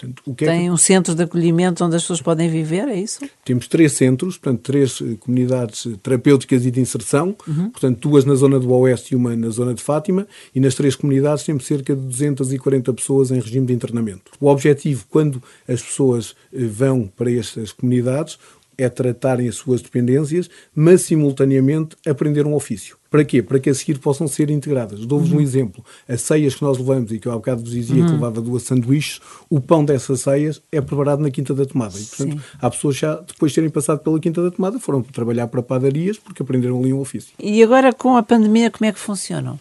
Portanto, 0.01 0.23
o 0.25 0.35
que 0.35 0.47
Tem 0.47 0.61
é 0.61 0.63
que... 0.63 0.71
um 0.71 0.77
centro 0.79 1.15
de 1.15 1.23
acolhimento 1.23 1.85
onde 1.85 1.95
as 1.95 2.03
pessoas 2.03 2.23
podem 2.23 2.49
viver, 2.49 2.89
é 2.89 2.99
isso? 2.99 3.21
Temos 3.45 3.69
três 3.69 3.93
centros, 3.93 4.39
portanto, 4.39 4.63
três 4.63 4.99
eh, 5.03 5.17
comunidades 5.21 5.87
terapêuticas 6.03 6.65
e 6.65 6.71
de 6.71 6.81
inserção, 6.81 7.37
uhum. 7.47 7.71
portanto, 7.71 8.09
duas 8.09 8.25
na 8.25 8.35
zona 8.35 8.59
do 8.59 8.73
Oeste 8.73 9.13
e 9.13 9.17
uma 9.17 9.37
na 9.37 9.51
zona 9.51 9.75
de 9.75 9.83
Fátima, 9.83 10.27
e 10.55 10.61
nas 10.61 10.75
três 10.75 10.97
comunidades 10.97 11.45
temos 11.45 11.67
cerca 11.67 11.95
de 11.95 12.01
240 12.01 12.93
pessoas 12.95 13.31
em 13.31 13.39
regime 13.39 13.67
de 13.67 13.75
internamento. 13.75 14.31
O 14.41 14.47
objetivo, 14.47 15.05
quando 15.11 15.43
as 15.69 15.83
pessoas 15.83 16.35
eh, 16.53 16.65
vão 16.65 17.07
para 17.07 17.31
estas 17.31 17.71
comunidades, 17.71 18.39
é 18.79 18.89
tratarem 18.89 19.47
as 19.47 19.57
suas 19.57 19.83
dependências, 19.83 20.49
mas 20.75 21.03
simultaneamente 21.03 21.95
aprender 22.07 22.47
um 22.47 22.55
ofício. 22.55 22.97
Para 23.11 23.25
quê? 23.25 23.43
Para 23.43 23.59
que 23.59 23.69
a 23.69 23.75
seguir 23.75 23.99
possam 23.99 24.29
ser 24.29 24.51
integradas. 24.51 25.05
Dou-vos 25.05 25.33
uhum. 25.33 25.39
um 25.39 25.41
exemplo. 25.41 25.85
As 26.09 26.21
ceias 26.23 26.55
que 26.55 26.63
nós 26.63 26.79
levamos, 26.79 27.11
e 27.11 27.19
que 27.19 27.27
eu 27.27 27.33
há 27.33 27.35
bocado 27.35 27.61
vos 27.63 27.73
dizia 27.73 28.03
uhum. 28.03 28.07
que 28.07 28.13
levava 28.13 28.41
duas 28.41 28.63
sanduíches, 28.63 29.21
o 29.49 29.61
pão 29.61 29.85
dessas 29.85 30.21
ceias 30.21 30.63
é 30.71 30.81
preparado 30.81 31.21
na 31.21 31.31
Quinta 31.31 31.53
da 31.53 31.67
Tomada. 31.67 31.99
E, 31.99 32.05
portanto, 32.05 32.33
Sim. 32.35 32.41
há 32.61 32.71
pessoas 32.71 32.97
já, 32.97 33.17
depois 33.17 33.51
de 33.51 33.57
terem 33.57 33.71
passado 33.71 33.99
pela 33.99 34.21
Quinta 34.21 34.41
da 34.41 34.51
Tomada, 34.53 34.79
foram 34.79 35.03
trabalhar 35.03 35.49
para 35.49 35.61
padarias 35.61 36.19
porque 36.19 36.43
aprenderam 36.43 36.79
ali 36.79 36.93
um 36.93 37.01
ofício. 37.01 37.33
E 37.39 37.61
agora, 37.65 37.93
com 37.93 38.17
a 38.17 38.23
pandemia, 38.23 38.71
como 38.71 38.89
é 38.89 38.93
que 38.93 38.99
funcionam? 39.01 39.59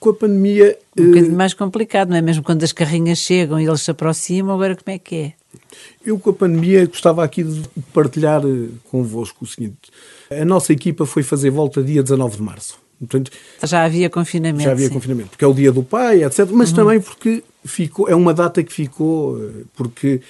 Com 0.00 0.10
a 0.10 0.14
pandemia. 0.14 0.78
Um 0.98 1.08
bocadinho 1.08 1.36
mais 1.36 1.52
complicado, 1.52 2.08
não 2.08 2.16
é? 2.16 2.22
Mesmo 2.22 2.42
quando 2.42 2.62
as 2.62 2.72
carrinhas 2.72 3.18
chegam 3.18 3.60
e 3.60 3.66
eles 3.66 3.82
se 3.82 3.90
aproximam, 3.90 4.54
agora 4.54 4.74
como 4.74 4.94
é 4.94 4.98
que 4.98 5.16
é? 5.16 5.32
Eu, 6.04 6.18
com 6.18 6.30
a 6.30 6.32
pandemia, 6.32 6.86
gostava 6.86 7.24
aqui 7.24 7.42
de 7.42 7.62
partilhar 7.92 8.42
convosco 8.90 9.44
o 9.44 9.46
seguinte: 9.46 9.90
a 10.30 10.44
nossa 10.44 10.72
equipa 10.72 11.06
foi 11.06 11.22
fazer 11.22 11.50
volta 11.50 11.82
dia 11.82 12.02
19 12.02 12.36
de 12.36 12.42
março. 12.42 12.78
Portanto, 12.98 13.30
já 13.62 13.84
havia 13.84 14.08
confinamento. 14.08 14.64
Já 14.64 14.70
havia 14.70 14.88
sim. 14.88 14.94
confinamento, 14.94 15.30
porque 15.30 15.44
é 15.44 15.48
o 15.48 15.54
dia 15.54 15.72
do 15.72 15.82
pai, 15.82 16.24
etc. 16.24 16.48
Mas 16.50 16.70
uhum. 16.70 16.76
também 16.76 17.00
porque 17.00 17.42
ficou, 17.64 18.08
é 18.08 18.14
uma 18.14 18.32
data 18.32 18.62
que 18.62 18.72
ficou, 18.72 19.38
porque 19.74 20.20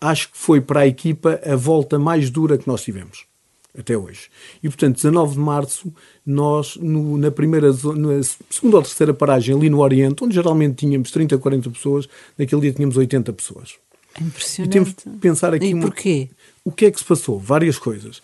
acho 0.00 0.30
que 0.30 0.38
foi 0.38 0.60
para 0.60 0.80
a 0.80 0.86
equipa 0.86 1.40
a 1.44 1.56
volta 1.56 1.98
mais 1.98 2.30
dura 2.30 2.58
que 2.58 2.66
nós 2.66 2.82
tivemos 2.82 3.30
até 3.78 3.96
hoje. 3.96 4.28
E, 4.62 4.68
portanto, 4.68 4.96
19 4.96 5.34
de 5.34 5.38
março, 5.38 5.92
nós, 6.26 6.76
no, 6.76 7.16
na 7.16 7.30
primeira, 7.30 7.68
na 7.68 8.22
segunda 8.50 8.76
ou 8.76 8.82
terceira 8.82 9.14
paragem 9.14 9.54
ali 9.54 9.70
no 9.70 9.80
Oriente, 9.80 10.24
onde 10.24 10.34
geralmente 10.34 10.76
tínhamos 10.76 11.10
30, 11.10 11.38
40 11.38 11.70
pessoas, 11.70 12.08
naquele 12.36 12.62
dia 12.62 12.72
tínhamos 12.72 12.96
80 12.96 13.32
pessoas. 13.32 13.74
Impressionante. 14.20 14.70
E 14.70 14.72
temos 14.72 14.94
de 14.94 15.18
pensar 15.18 15.52
aqui... 15.54 15.66
E 15.66 15.80
porquê? 15.80 16.28
Uma, 16.30 16.40
o 16.64 16.72
que 16.72 16.86
é 16.86 16.90
que 16.90 16.98
se 16.98 17.04
passou? 17.04 17.38
Várias 17.38 17.78
coisas. 17.78 18.22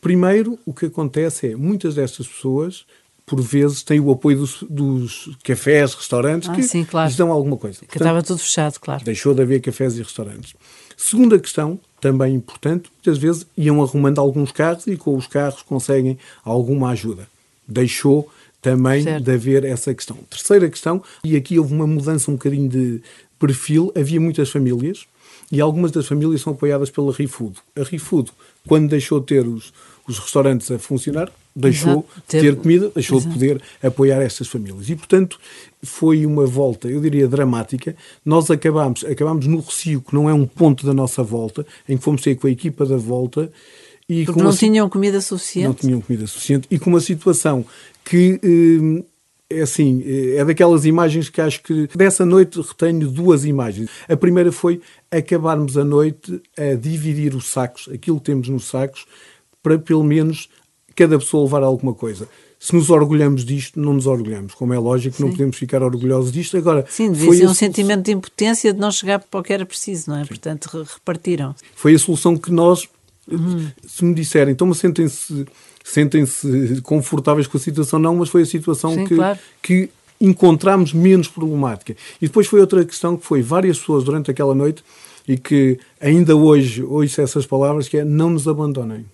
Primeiro, 0.00 0.58
o 0.64 0.72
que 0.72 0.86
acontece 0.86 1.52
é, 1.52 1.56
muitas 1.56 1.94
destas 1.94 2.26
pessoas 2.26 2.86
por 3.26 3.40
vezes 3.40 3.84
têm 3.84 4.00
o 4.00 4.10
apoio 4.10 4.38
dos, 4.38 4.64
dos 4.68 5.36
cafés, 5.44 5.94
restaurantes, 5.94 6.48
ah, 6.48 6.54
que 6.54 6.64
sim, 6.64 6.84
claro. 6.84 7.06
lhes 7.06 7.16
dão 7.16 7.30
alguma 7.30 7.56
coisa. 7.56 7.78
Que 7.86 7.96
estava 7.96 8.22
tudo 8.24 8.40
fechado, 8.40 8.80
claro. 8.80 9.04
Deixou 9.04 9.32
de 9.34 9.42
haver 9.42 9.60
cafés 9.60 9.96
e 9.96 10.02
restaurantes. 10.02 10.54
Segunda 10.96 11.38
questão, 11.38 11.78
também 12.00 12.34
importante, 12.34 12.90
muitas 12.92 13.18
vezes 13.18 13.46
iam 13.56 13.80
arrumando 13.80 14.18
alguns 14.18 14.50
carros 14.50 14.86
e 14.88 14.96
com 14.96 15.16
os 15.16 15.28
carros 15.28 15.62
conseguem 15.62 16.18
alguma 16.42 16.90
ajuda. 16.90 17.28
Deixou 17.68 18.28
também 18.60 19.04
certo. 19.04 19.24
de 19.24 19.30
haver 19.32 19.64
essa 19.64 19.94
questão. 19.94 20.16
Terceira 20.28 20.68
questão, 20.68 21.02
e 21.22 21.36
aqui 21.36 21.56
houve 21.56 21.72
uma 21.72 21.86
mudança 21.86 22.30
um 22.32 22.34
bocadinho 22.34 22.68
de 22.68 23.00
perfil, 23.38 23.92
havia 23.96 24.20
muitas 24.20 24.50
famílias 24.50 25.06
e 25.50 25.60
algumas 25.60 25.90
das 25.90 26.06
famílias 26.06 26.40
são 26.42 26.52
apoiadas 26.52 26.90
pela 26.90 27.12
ReFood. 27.12 27.56
A 27.76 27.82
ReFood, 27.82 28.30
quando 28.66 28.88
deixou 28.88 29.20
de 29.20 29.26
ter 29.26 29.46
os, 29.46 29.72
os 30.06 30.18
restaurantes 30.18 30.70
a 30.70 30.78
funcionar, 30.78 31.30
deixou 31.54 32.06
de 32.28 32.40
ter, 32.40 32.56
comida, 32.56 32.90
deixou 32.94 33.18
Exato. 33.18 33.32
de 33.32 33.38
poder 33.38 33.62
apoiar 33.82 34.22
estas 34.22 34.48
famílias. 34.48 34.88
E, 34.88 34.94
portanto, 34.94 35.40
foi 35.82 36.24
uma 36.24 36.46
volta, 36.46 36.88
eu 36.88 37.00
diria, 37.00 37.26
dramática. 37.26 37.96
Nós 38.24 38.50
acabámos, 38.50 39.04
acabámos 39.04 39.46
no 39.46 39.60
Recio, 39.60 40.00
que 40.00 40.14
não 40.14 40.28
é 40.28 40.34
um 40.34 40.46
ponto 40.46 40.86
da 40.86 40.94
nossa 40.94 41.22
volta, 41.22 41.66
em 41.88 41.96
que 41.96 42.04
fomos 42.04 42.22
ter 42.22 42.36
com 42.36 42.46
a 42.46 42.50
equipa 42.50 42.86
da 42.86 42.96
volta. 42.96 43.50
E 44.08 44.24
Porque 44.24 44.42
não 44.42 44.54
tinham 44.54 44.88
comida 44.88 45.20
suficiente? 45.20 45.66
Não 45.66 45.74
tinham 45.74 46.00
comida 46.00 46.26
suficiente. 46.26 46.68
E 46.70 46.78
com 46.78 46.90
uma 46.90 47.00
situação 47.00 47.64
que... 48.04 48.40
Eh, 48.42 49.04
é 49.52 49.62
assim, 49.62 50.04
é 50.06 50.44
daquelas 50.44 50.84
imagens 50.84 51.28
que 51.28 51.40
acho 51.40 51.60
que 51.64 51.88
dessa 51.96 52.24
noite 52.24 52.60
retenho 52.60 53.10
duas 53.10 53.44
imagens. 53.44 53.90
A 54.08 54.16
primeira 54.16 54.52
foi 54.52 54.80
acabarmos 55.10 55.76
a 55.76 55.84
noite 55.84 56.40
a 56.56 56.74
dividir 56.74 57.34
os 57.34 57.48
sacos, 57.48 57.88
aquilo 57.92 58.18
que 58.18 58.26
temos 58.26 58.48
nos 58.48 58.64
sacos, 58.64 59.06
para 59.62 59.78
pelo 59.78 60.04
menos 60.04 60.48
cada 60.94 61.18
pessoa 61.18 61.44
levar 61.44 61.62
alguma 61.62 61.94
coisa. 61.94 62.28
Se 62.58 62.74
nos 62.74 62.90
orgulhamos 62.90 63.44
disto, 63.44 63.80
não 63.80 63.94
nos 63.94 64.06
orgulhamos. 64.06 64.54
Como 64.54 64.74
é 64.74 64.78
lógico, 64.78 65.16
Sim. 65.16 65.24
não 65.24 65.30
podemos 65.30 65.56
ficar 65.56 65.82
orgulhosos 65.82 66.30
disto. 66.30 66.58
Agora, 66.58 66.84
Sim, 66.88 67.10
devia 67.10 67.32
ser 67.32 67.46
um 67.48 67.54
sentimento 67.54 68.02
de 68.02 68.12
impotência 68.12 68.72
de 68.72 68.78
não 68.78 68.92
chegar 68.92 69.18
para 69.18 69.40
o 69.40 69.42
que 69.42 69.52
era 69.52 69.64
preciso, 69.64 70.10
não 70.10 70.18
é? 70.18 70.22
Sim. 70.22 70.28
Portanto, 70.28 70.86
repartiram. 70.94 71.54
Foi 71.74 71.94
a 71.94 71.98
solução 71.98 72.36
que 72.36 72.52
nós, 72.52 72.86
uhum. 73.26 73.66
se 73.86 74.04
me 74.04 74.14
disserem, 74.14 74.52
então 74.52 74.72
sentem-se 74.74 75.46
sentem-se 75.82 76.80
confortáveis 76.82 77.46
com 77.46 77.56
a 77.56 77.60
situação, 77.60 77.98
não, 77.98 78.14
mas 78.16 78.28
foi 78.28 78.42
a 78.42 78.46
situação 78.46 78.94
Sim, 78.94 79.06
que, 79.06 79.16
claro. 79.16 79.38
que 79.62 79.90
encontramos 80.20 80.92
menos 80.92 81.28
problemática. 81.28 81.96
E 82.20 82.26
depois 82.26 82.46
foi 82.46 82.60
outra 82.60 82.84
questão 82.84 83.16
que 83.16 83.24
foi 83.24 83.40
várias 83.40 83.78
pessoas 83.78 84.04
durante 84.04 84.30
aquela 84.30 84.54
noite 84.54 84.84
e 85.26 85.38
que 85.38 85.78
ainda 86.00 86.36
hoje 86.36 86.82
ouço 86.82 87.20
essas 87.20 87.46
palavras 87.46 87.88
que 87.88 87.98
é 87.98 88.04
não 88.04 88.30
nos 88.30 88.46
abandonem. 88.46 89.06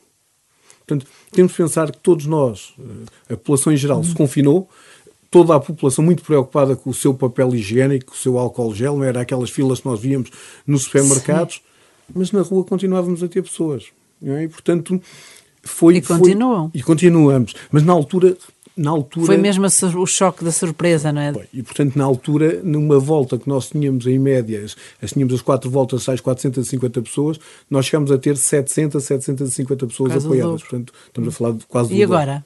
Portanto, 0.86 1.06
temos 1.32 1.52
de 1.52 1.58
pensar 1.58 1.90
que 1.90 1.98
todos 1.98 2.26
nós, 2.26 2.74
eh, 2.78 3.34
a 3.34 3.36
população 3.36 3.72
em 3.72 3.76
geral, 3.76 4.02
se 4.04 4.14
confinou, 4.14 4.68
toda 5.30 5.54
a 5.54 5.60
população 5.60 6.04
muito 6.04 6.22
preocupada 6.22 6.76
com 6.76 6.90
o 6.90 6.94
seu 6.94 7.12
papel 7.12 7.54
higiênico, 7.54 8.06
com 8.06 8.14
o 8.14 8.16
seu 8.16 8.38
álcool 8.38 8.74
gel, 8.74 8.96
não 8.96 9.04
era 9.04 9.20
aquelas 9.20 9.50
filas 9.50 9.80
que 9.80 9.86
nós 9.86 10.00
víamos 10.00 10.30
nos 10.66 10.84
supermercados, 10.84 11.56
Sim. 11.56 12.12
mas 12.14 12.32
na 12.32 12.42
rua 12.42 12.64
continuávamos 12.64 13.22
a 13.22 13.28
ter 13.28 13.42
pessoas. 13.42 13.86
É? 14.22 14.44
E, 14.44 14.48
portanto, 14.48 15.00
foi... 15.62 15.96
E 15.96 16.00
continuam. 16.00 16.70
Foi, 16.70 16.80
e 16.80 16.82
continuamos. 16.82 17.54
Mas 17.70 17.82
na 17.82 17.92
altura 17.92 18.36
na 18.76 18.90
altura... 18.90 19.26
Foi 19.26 19.36
mesmo 19.36 19.64
o 19.64 20.06
choque 20.06 20.44
da 20.44 20.52
surpresa, 20.52 21.10
não 21.10 21.20
é? 21.20 21.32
E, 21.52 21.62
portanto, 21.62 21.96
na 21.96 22.04
altura, 22.04 22.60
numa 22.62 22.98
volta 22.98 23.38
que 23.38 23.48
nós 23.48 23.70
tínhamos 23.70 24.06
em 24.06 24.18
médias, 24.18 24.76
as 25.00 25.12
tínhamos 25.12 25.34
as 25.34 25.40
quatro 25.40 25.70
voltas, 25.70 26.02
sais 26.02 26.20
450 26.20 27.02
pessoas, 27.02 27.40
nós 27.70 27.86
chegámos 27.86 28.10
a 28.10 28.18
ter 28.18 28.36
700, 28.36 29.02
750 29.02 29.86
pessoas 29.86 30.12
quase 30.12 30.26
apoiadas. 30.26 30.62
Portanto, 30.62 30.92
estamos 31.06 31.28
a 31.28 31.32
falar 31.32 31.52
de 31.52 31.66
quase 31.66 31.94
E 31.94 32.02
agora? 32.02 32.44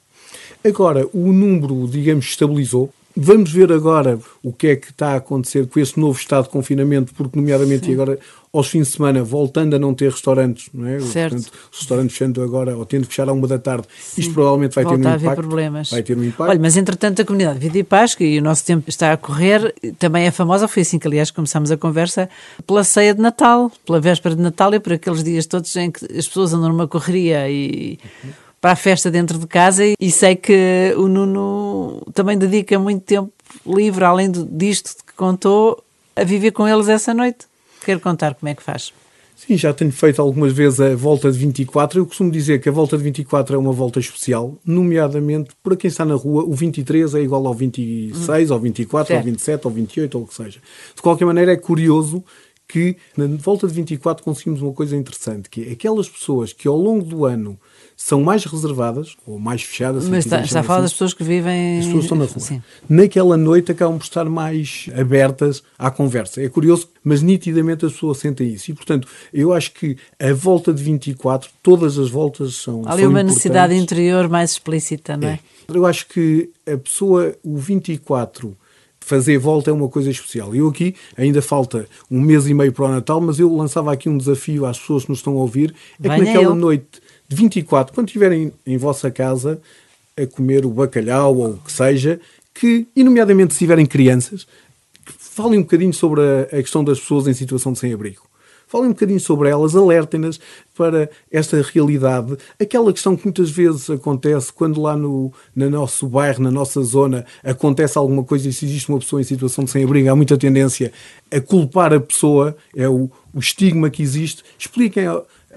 Agora, 0.63 1.07
o 1.13 1.31
número, 1.33 1.87
digamos, 1.87 2.25
estabilizou. 2.25 2.93
Vamos 3.15 3.51
ver 3.51 3.71
agora 3.71 4.19
o 4.43 4.53
que 4.53 4.67
é 4.67 4.75
que 4.75 4.89
está 4.91 5.13
a 5.13 5.15
acontecer 5.17 5.67
com 5.67 5.79
esse 5.79 5.99
novo 5.99 6.17
estado 6.17 6.45
de 6.45 6.49
confinamento, 6.49 7.13
porque, 7.13 7.37
nomeadamente, 7.37 7.85
Sim. 7.85 7.93
agora 7.93 8.19
aos 8.53 8.67
fins 8.67 8.87
de 8.87 8.93
semana, 8.95 9.23
voltando 9.23 9.75
a 9.75 9.79
não 9.79 9.93
ter 9.93 10.11
restaurantes, 10.11 10.69
não 10.73 10.85
é? 10.85 10.99
Certo. 10.99 11.35
Portanto, 11.35 11.53
os 11.71 11.79
restaurantes 11.79 12.17
fechando 12.17 12.43
agora, 12.43 12.75
ou 12.75 12.85
tendo 12.85 13.03
que 13.03 13.07
fechar 13.07 13.29
à 13.29 13.33
uma 13.33 13.47
da 13.47 13.57
tarde, 13.57 13.87
Sim. 13.97 14.21
isto 14.21 14.33
provavelmente 14.33 14.75
vai 14.75 14.83
Volta 14.83 14.99
ter 14.99 15.07
um 15.07 15.15
impacto. 15.15 15.35
problemas. 15.35 15.89
Vai 15.89 16.03
ter 16.03 16.17
um 16.17 16.23
impacto. 16.23 16.49
Olha, 16.49 16.59
mas 16.59 16.75
entretanto 16.75 17.21
a 17.21 17.25
comunidade 17.25 17.59
Vida 17.59 17.77
e 17.77 17.83
Paz, 17.83 18.13
que 18.13 18.39
o 18.39 18.41
nosso 18.41 18.65
tempo 18.65 18.89
está 18.89 19.13
a 19.13 19.17
correr, 19.17 19.73
também 19.97 20.25
é 20.25 20.31
famosa, 20.31 20.67
foi 20.67 20.81
assim 20.81 20.99
que 20.99 21.07
aliás 21.07 21.31
começámos 21.31 21.71
a 21.71 21.77
conversa, 21.77 22.29
pela 22.67 22.83
ceia 22.83 23.13
de 23.15 23.21
Natal, 23.21 23.71
pela 23.85 24.01
véspera 24.01 24.35
de 24.35 24.41
Natal 24.41 24.73
e 24.73 24.79
por 24.79 24.93
aqueles 24.93 25.23
dias 25.23 25.45
todos 25.45 25.73
em 25.77 25.89
que 25.89 26.03
as 26.05 26.27
pessoas 26.27 26.53
andam 26.53 26.69
numa 26.69 26.87
correria 26.87 27.49
e... 27.49 27.99
Para 28.61 28.73
a 28.73 28.75
festa 28.75 29.09
dentro 29.09 29.39
de 29.39 29.47
casa, 29.47 29.83
e 29.99 30.11
sei 30.11 30.35
que 30.35 30.93
o 30.95 31.07
Nuno 31.07 31.99
também 32.13 32.37
dedica 32.37 32.77
muito 32.77 33.03
tempo 33.03 33.33
livre, 33.65 34.05
além 34.05 34.31
disto 34.31 35.03
que 35.03 35.13
contou, 35.13 35.83
a 36.15 36.23
viver 36.23 36.51
com 36.51 36.67
eles 36.67 36.87
essa 36.87 37.11
noite. 37.11 37.47
Quero 37.83 37.99
contar 37.99 38.35
como 38.35 38.49
é 38.49 38.53
que 38.53 38.61
faz. 38.61 38.93
Sim, 39.35 39.57
já 39.57 39.73
tenho 39.73 39.91
feito 39.91 40.21
algumas 40.21 40.53
vezes 40.53 40.79
a 40.79 40.95
volta 40.95 41.31
de 41.31 41.39
24. 41.39 41.99
Eu 41.99 42.05
costumo 42.05 42.29
dizer 42.29 42.61
que 42.61 42.69
a 42.69 42.71
volta 42.71 42.95
de 42.95 43.03
24 43.03 43.55
é 43.55 43.57
uma 43.57 43.73
volta 43.73 43.99
especial, 43.99 44.55
nomeadamente 44.63 45.49
para 45.63 45.75
quem 45.75 45.87
está 45.87 46.05
na 46.05 46.13
rua, 46.13 46.43
o 46.43 46.53
23 46.53 47.15
é 47.15 47.21
igual 47.21 47.47
ao 47.47 47.53
26, 47.55 48.51
hum. 48.51 48.53
ao 48.53 48.59
24, 48.59 49.07
certo. 49.07 49.19
ao 49.19 49.25
27, 49.25 49.65
ao 49.65 49.71
28, 49.71 50.15
ou 50.15 50.23
o 50.23 50.27
que 50.27 50.35
seja. 50.35 50.59
De 50.95 51.01
qualquer 51.01 51.25
maneira, 51.25 51.51
é 51.53 51.57
curioso 51.57 52.23
que 52.67 52.95
na 53.17 53.25
volta 53.25 53.67
de 53.67 53.73
24 53.73 54.23
conseguimos 54.23 54.61
uma 54.61 54.73
coisa 54.73 54.95
interessante, 54.95 55.49
que 55.49 55.67
é 55.67 55.71
aquelas 55.71 56.07
pessoas 56.07 56.53
que 56.53 56.67
ao 56.67 56.77
longo 56.77 57.03
do 57.03 57.25
ano 57.25 57.59
são 58.03 58.19
mais 58.23 58.45
reservadas 58.45 59.15
ou 59.27 59.37
mais 59.37 59.61
fechadas. 59.61 60.09
Mas 60.09 60.25
está, 60.25 60.41
está 60.41 60.61
a 60.61 60.63
falar 60.63 60.79
assim, 60.79 60.85
das 60.85 60.93
pessoas 60.93 61.13
que 61.13 61.23
vivem. 61.23 61.77
As 61.77 61.85
pessoas 61.85 62.03
estão 62.03 62.17
na 62.17 62.25
rua. 62.25 62.39
Sim. 62.39 62.61
Naquela 62.89 63.37
noite 63.37 63.71
acabam 63.71 63.99
por 63.99 64.03
estar 64.03 64.25
mais 64.25 64.89
abertas 64.97 65.61
à 65.77 65.91
conversa. 65.91 66.41
É 66.41 66.49
curioso, 66.49 66.89
mas 67.03 67.21
nitidamente 67.21 67.85
as 67.85 67.93
pessoas 67.93 68.17
sentem 68.17 68.49
isso. 68.49 68.71
E, 68.71 68.73
portanto, 68.73 69.07
eu 69.31 69.53
acho 69.53 69.71
que 69.73 69.97
a 70.19 70.33
volta 70.33 70.73
de 70.73 70.81
24, 70.81 71.51
todas 71.61 71.99
as 71.99 72.09
voltas 72.09 72.55
são. 72.55 72.81
Há 72.85 72.93
ali 72.93 73.05
uma 73.05 73.21
necessidade 73.21 73.75
interior 73.75 74.27
mais 74.27 74.53
explícita, 74.53 75.15
não 75.15 75.27
é? 75.27 75.33
é? 75.33 75.39
Eu 75.71 75.85
acho 75.85 76.07
que 76.07 76.49
a 76.65 76.77
pessoa, 76.77 77.35
o 77.43 77.55
24 77.55 78.57
fazer 78.99 79.37
volta 79.37 79.69
é 79.69 79.73
uma 79.73 79.89
coisa 79.89 80.09
especial. 80.09 80.55
Eu 80.55 80.67
aqui, 80.69 80.95
ainda 81.15 81.41
falta 81.41 81.87
um 82.09 82.19
mês 82.19 82.47
e 82.47 82.53
meio 82.53 82.73
para 82.73 82.85
o 82.85 82.87
Natal, 82.87 83.21
mas 83.21 83.39
eu 83.39 83.53
lançava 83.55 83.93
aqui 83.93 84.09
um 84.09 84.17
desafio 84.17 84.65
às 84.65 84.79
pessoas 84.79 85.03
que 85.03 85.09
nos 85.09 85.19
estão 85.19 85.33
a 85.33 85.41
ouvir, 85.41 85.73
é 85.99 86.07
Venha 86.07 86.15
que 86.15 86.25
naquela 86.25 86.45
eu. 86.45 86.55
noite 86.55 87.01
24, 87.35 87.93
quando 87.93 88.07
estiverem 88.07 88.51
em 88.65 88.77
vossa 88.77 89.09
casa 89.09 89.61
a 90.17 90.25
comer 90.27 90.65
o 90.65 90.69
bacalhau 90.69 91.37
ou 91.37 91.51
o 91.51 91.57
que 91.57 91.71
seja, 91.71 92.19
que, 92.53 92.87
e 92.95 93.03
nomeadamente 93.03 93.53
se 93.53 93.59
tiverem 93.59 93.85
crianças, 93.85 94.45
falem 95.05 95.59
um 95.59 95.63
bocadinho 95.63 95.93
sobre 95.93 96.21
a, 96.21 96.41
a 96.43 96.61
questão 96.61 96.83
das 96.83 96.99
pessoas 96.99 97.27
em 97.27 97.33
situação 97.33 97.73
de 97.73 97.79
sem-abrigo. 97.79 98.31
Falem 98.71 98.87
um 98.87 98.93
bocadinho 98.93 99.19
sobre 99.19 99.49
elas, 99.49 99.75
alertem-nas 99.75 100.39
para 100.77 101.09
esta 101.29 101.61
realidade. 101.61 102.37
Aquela 102.57 102.93
questão 102.93 103.17
que 103.17 103.25
muitas 103.25 103.51
vezes 103.51 103.89
acontece 103.89 104.53
quando 104.53 104.81
lá 104.81 104.95
no, 104.95 105.33
no 105.53 105.69
nosso 105.69 106.07
bairro, 106.07 106.41
na 106.41 106.49
nossa 106.49 106.81
zona, 106.81 107.25
acontece 107.43 107.97
alguma 107.97 108.23
coisa 108.23 108.47
e 108.47 108.53
se 108.53 108.63
existe 108.63 108.87
uma 108.87 108.99
pessoa 108.99 109.21
em 109.21 109.25
situação 109.25 109.65
de 109.65 109.71
sem-abrigo, 109.71 110.09
há 110.09 110.15
muita 110.15 110.37
tendência 110.37 110.93
a 111.29 111.41
culpar 111.41 111.91
a 111.93 111.99
pessoa, 111.99 112.55
é 112.73 112.87
o, 112.87 113.11
o 113.33 113.39
estigma 113.39 113.89
que 113.89 114.01
existe. 114.01 114.41
Expliquem 114.57 115.05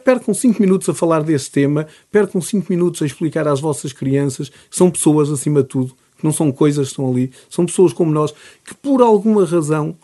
percam 0.04 0.34
5 0.34 0.60
minutos 0.60 0.88
a 0.88 0.94
falar 0.94 1.22
desse 1.22 1.50
tema, 1.50 1.86
percam 2.10 2.40
5 2.40 2.66
minutos 2.70 3.02
a 3.02 3.06
explicar 3.06 3.48
às 3.48 3.60
vossas 3.60 3.92
crianças 3.92 4.48
que 4.48 4.76
são 4.76 4.90
pessoas 4.90 5.30
acima 5.30 5.62
de 5.62 5.68
tudo, 5.68 5.94
que 6.16 6.24
não 6.24 6.32
são 6.32 6.52
coisas 6.52 6.88
que 6.88 6.92
estão 6.92 7.10
ali, 7.10 7.32
são 7.48 7.66
pessoas 7.66 7.92
como 7.92 8.12
nós, 8.12 8.32
que 8.64 8.74
por 8.74 9.00
alguma 9.00 9.44
razão 9.44 9.96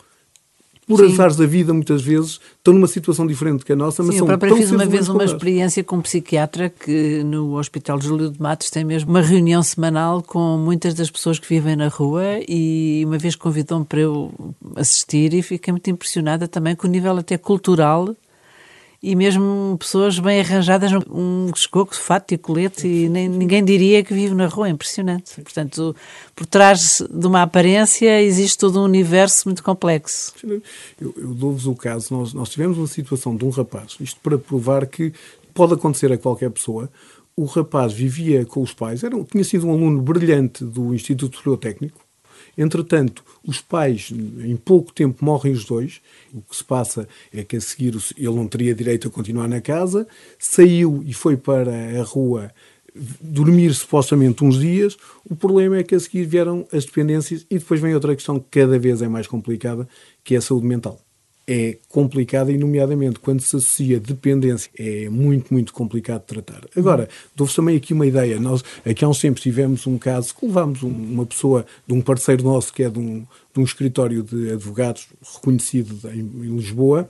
por 0.87 0.99
Sim. 0.99 1.13
azares 1.13 1.35
da 1.37 1.45
vida, 1.45 1.73
muitas 1.73 2.01
vezes, 2.01 2.39
estão 2.57 2.73
numa 2.73 2.87
situação 2.87 3.25
diferente 3.25 3.63
que 3.63 3.71
a 3.71 3.75
nossa, 3.75 4.03
mas 4.03 4.13
Sim, 4.13 4.19
são 4.19 4.27
eu 4.27 4.37
própria 4.37 4.55
fiz 4.55 4.71
uma 4.71 4.85
vez 4.85 5.07
uma 5.07 5.23
experiência 5.23 5.83
com 5.83 5.97
um 5.97 6.01
psiquiatra 6.01 6.69
que 6.69 7.23
no 7.23 7.57
Hospital 7.57 8.01
Júlio 8.01 8.29
de 8.29 8.41
Matos 8.41 8.69
tem 8.69 8.83
mesmo 8.83 9.09
uma 9.09 9.21
reunião 9.21 9.63
semanal 9.63 10.21
com 10.21 10.57
muitas 10.57 10.93
das 10.93 11.09
pessoas 11.09 11.39
que 11.39 11.47
vivem 11.47 11.75
na 11.75 11.87
rua 11.87 12.23
e 12.47 13.03
uma 13.05 13.17
vez 13.17 13.35
convidou-me 13.35 13.85
para 13.85 14.01
eu 14.01 14.33
assistir 14.75 15.33
e 15.33 15.41
fiquei 15.41 15.71
muito 15.71 15.89
impressionada 15.89 16.47
também 16.47 16.75
com 16.75 16.87
o 16.87 16.89
nível 16.89 17.15
até 17.17 17.37
cultural 17.37 18.15
e 19.03 19.15
mesmo 19.15 19.75
pessoas 19.79 20.19
bem 20.19 20.39
arranjadas, 20.39 20.91
um 21.09 21.49
escoco, 21.55 21.95
fato 21.95 22.33
e 22.33 22.37
colete 22.37 22.87
e 22.87 23.09
nem, 23.09 23.27
ninguém 23.27 23.63
diria 23.65 24.03
que 24.03 24.13
vive 24.13 24.35
na 24.35 24.45
rua, 24.45 24.67
é 24.67 24.71
impressionante. 24.71 25.41
Portanto, 25.41 25.95
por 26.35 26.45
trás 26.45 27.01
de 27.09 27.27
uma 27.27 27.41
aparência 27.41 28.21
existe 28.21 28.59
todo 28.59 28.79
um 28.79 28.83
universo 28.83 29.47
muito 29.47 29.63
complexo. 29.63 30.33
Eu, 30.99 31.13
eu 31.17 31.33
dou-vos 31.33 31.65
o 31.65 31.73
caso, 31.73 32.13
nós, 32.13 32.33
nós 32.33 32.49
tivemos 32.49 32.77
uma 32.77 32.87
situação 32.87 33.35
de 33.35 33.43
um 33.43 33.49
rapaz, 33.49 33.97
isto 33.99 34.19
para 34.21 34.37
provar 34.37 34.85
que 34.85 35.11
pode 35.51 35.73
acontecer 35.73 36.11
a 36.11 36.17
qualquer 36.17 36.51
pessoa. 36.51 36.87
O 37.35 37.45
rapaz 37.45 37.93
vivia 37.93 38.45
com 38.45 38.61
os 38.61 38.73
pais, 38.73 39.03
era, 39.03 39.21
tinha 39.23 39.43
sido 39.43 39.65
um 39.65 39.71
aluno 39.71 39.99
brilhante 39.99 40.63
do 40.63 40.93
Instituto 40.93 41.57
Técnico. 41.57 41.99
Entretanto, 42.57 43.23
os 43.45 43.61
pais, 43.61 44.11
em 44.11 44.55
pouco 44.55 44.93
tempo, 44.93 45.23
morrem 45.23 45.53
os 45.53 45.65
dois. 45.65 46.01
O 46.33 46.41
que 46.41 46.55
se 46.55 46.63
passa 46.63 47.07
é 47.33 47.43
que 47.43 47.55
a 47.55 47.61
seguir 47.61 47.95
ele 48.17 48.35
não 48.35 48.47
teria 48.47 48.75
direito 48.75 49.07
a 49.07 49.11
continuar 49.11 49.47
na 49.47 49.61
casa, 49.61 50.07
saiu 50.37 51.03
e 51.05 51.13
foi 51.13 51.37
para 51.37 51.71
a 51.99 52.03
rua 52.03 52.51
dormir 53.21 53.73
supostamente 53.73 54.43
uns 54.43 54.59
dias. 54.59 54.97
O 55.29 55.35
problema 55.35 55.77
é 55.77 55.83
que 55.83 55.95
a 55.95 55.99
seguir 55.99 56.25
vieram 56.25 56.67
as 56.71 56.85
dependências 56.85 57.45
e 57.49 57.57
depois 57.57 57.79
vem 57.79 57.93
outra 57.93 58.15
questão 58.15 58.39
que 58.39 58.59
cada 58.59 58.77
vez 58.77 59.01
é 59.01 59.07
mais 59.07 59.27
complicada, 59.27 59.87
que 60.23 60.35
é 60.35 60.37
a 60.37 60.41
saúde 60.41 60.67
mental. 60.67 60.99
É 61.47 61.79
complicada 61.89 62.51
e, 62.51 62.57
nomeadamente, 62.57 63.19
quando 63.19 63.41
se 63.41 63.55
associa 63.55 63.99
dependência, 63.99 64.69
é 64.77 65.09
muito, 65.09 65.51
muito 65.51 65.73
complicado 65.73 66.21
de 66.21 66.27
tratar. 66.27 66.61
Agora, 66.77 67.09
dou-vos 67.35 67.55
também 67.55 67.75
aqui 67.75 67.93
uma 67.93 68.05
ideia. 68.05 68.39
Nós, 68.39 68.63
aqui 68.85 69.03
há 69.03 69.09
uns 69.09 69.19
tempos, 69.19 69.41
tivemos 69.41 69.85
um 69.87 69.97
caso 69.97 70.35
que 70.35 70.45
levámos 70.45 70.83
um- 70.83 70.89
uma 70.89 71.25
pessoa 71.25 71.65
de 71.85 71.93
um 71.93 72.01
parceiro 72.01 72.43
nosso, 72.43 72.71
que 72.71 72.83
é 72.83 72.89
de 72.89 72.99
um, 72.99 73.25
de 73.53 73.59
um 73.59 73.63
escritório 73.63 74.21
de 74.23 74.51
advogados 74.51 75.07
reconhecido 75.35 76.07
em, 76.09 76.19
em 76.19 76.55
Lisboa, 76.55 77.09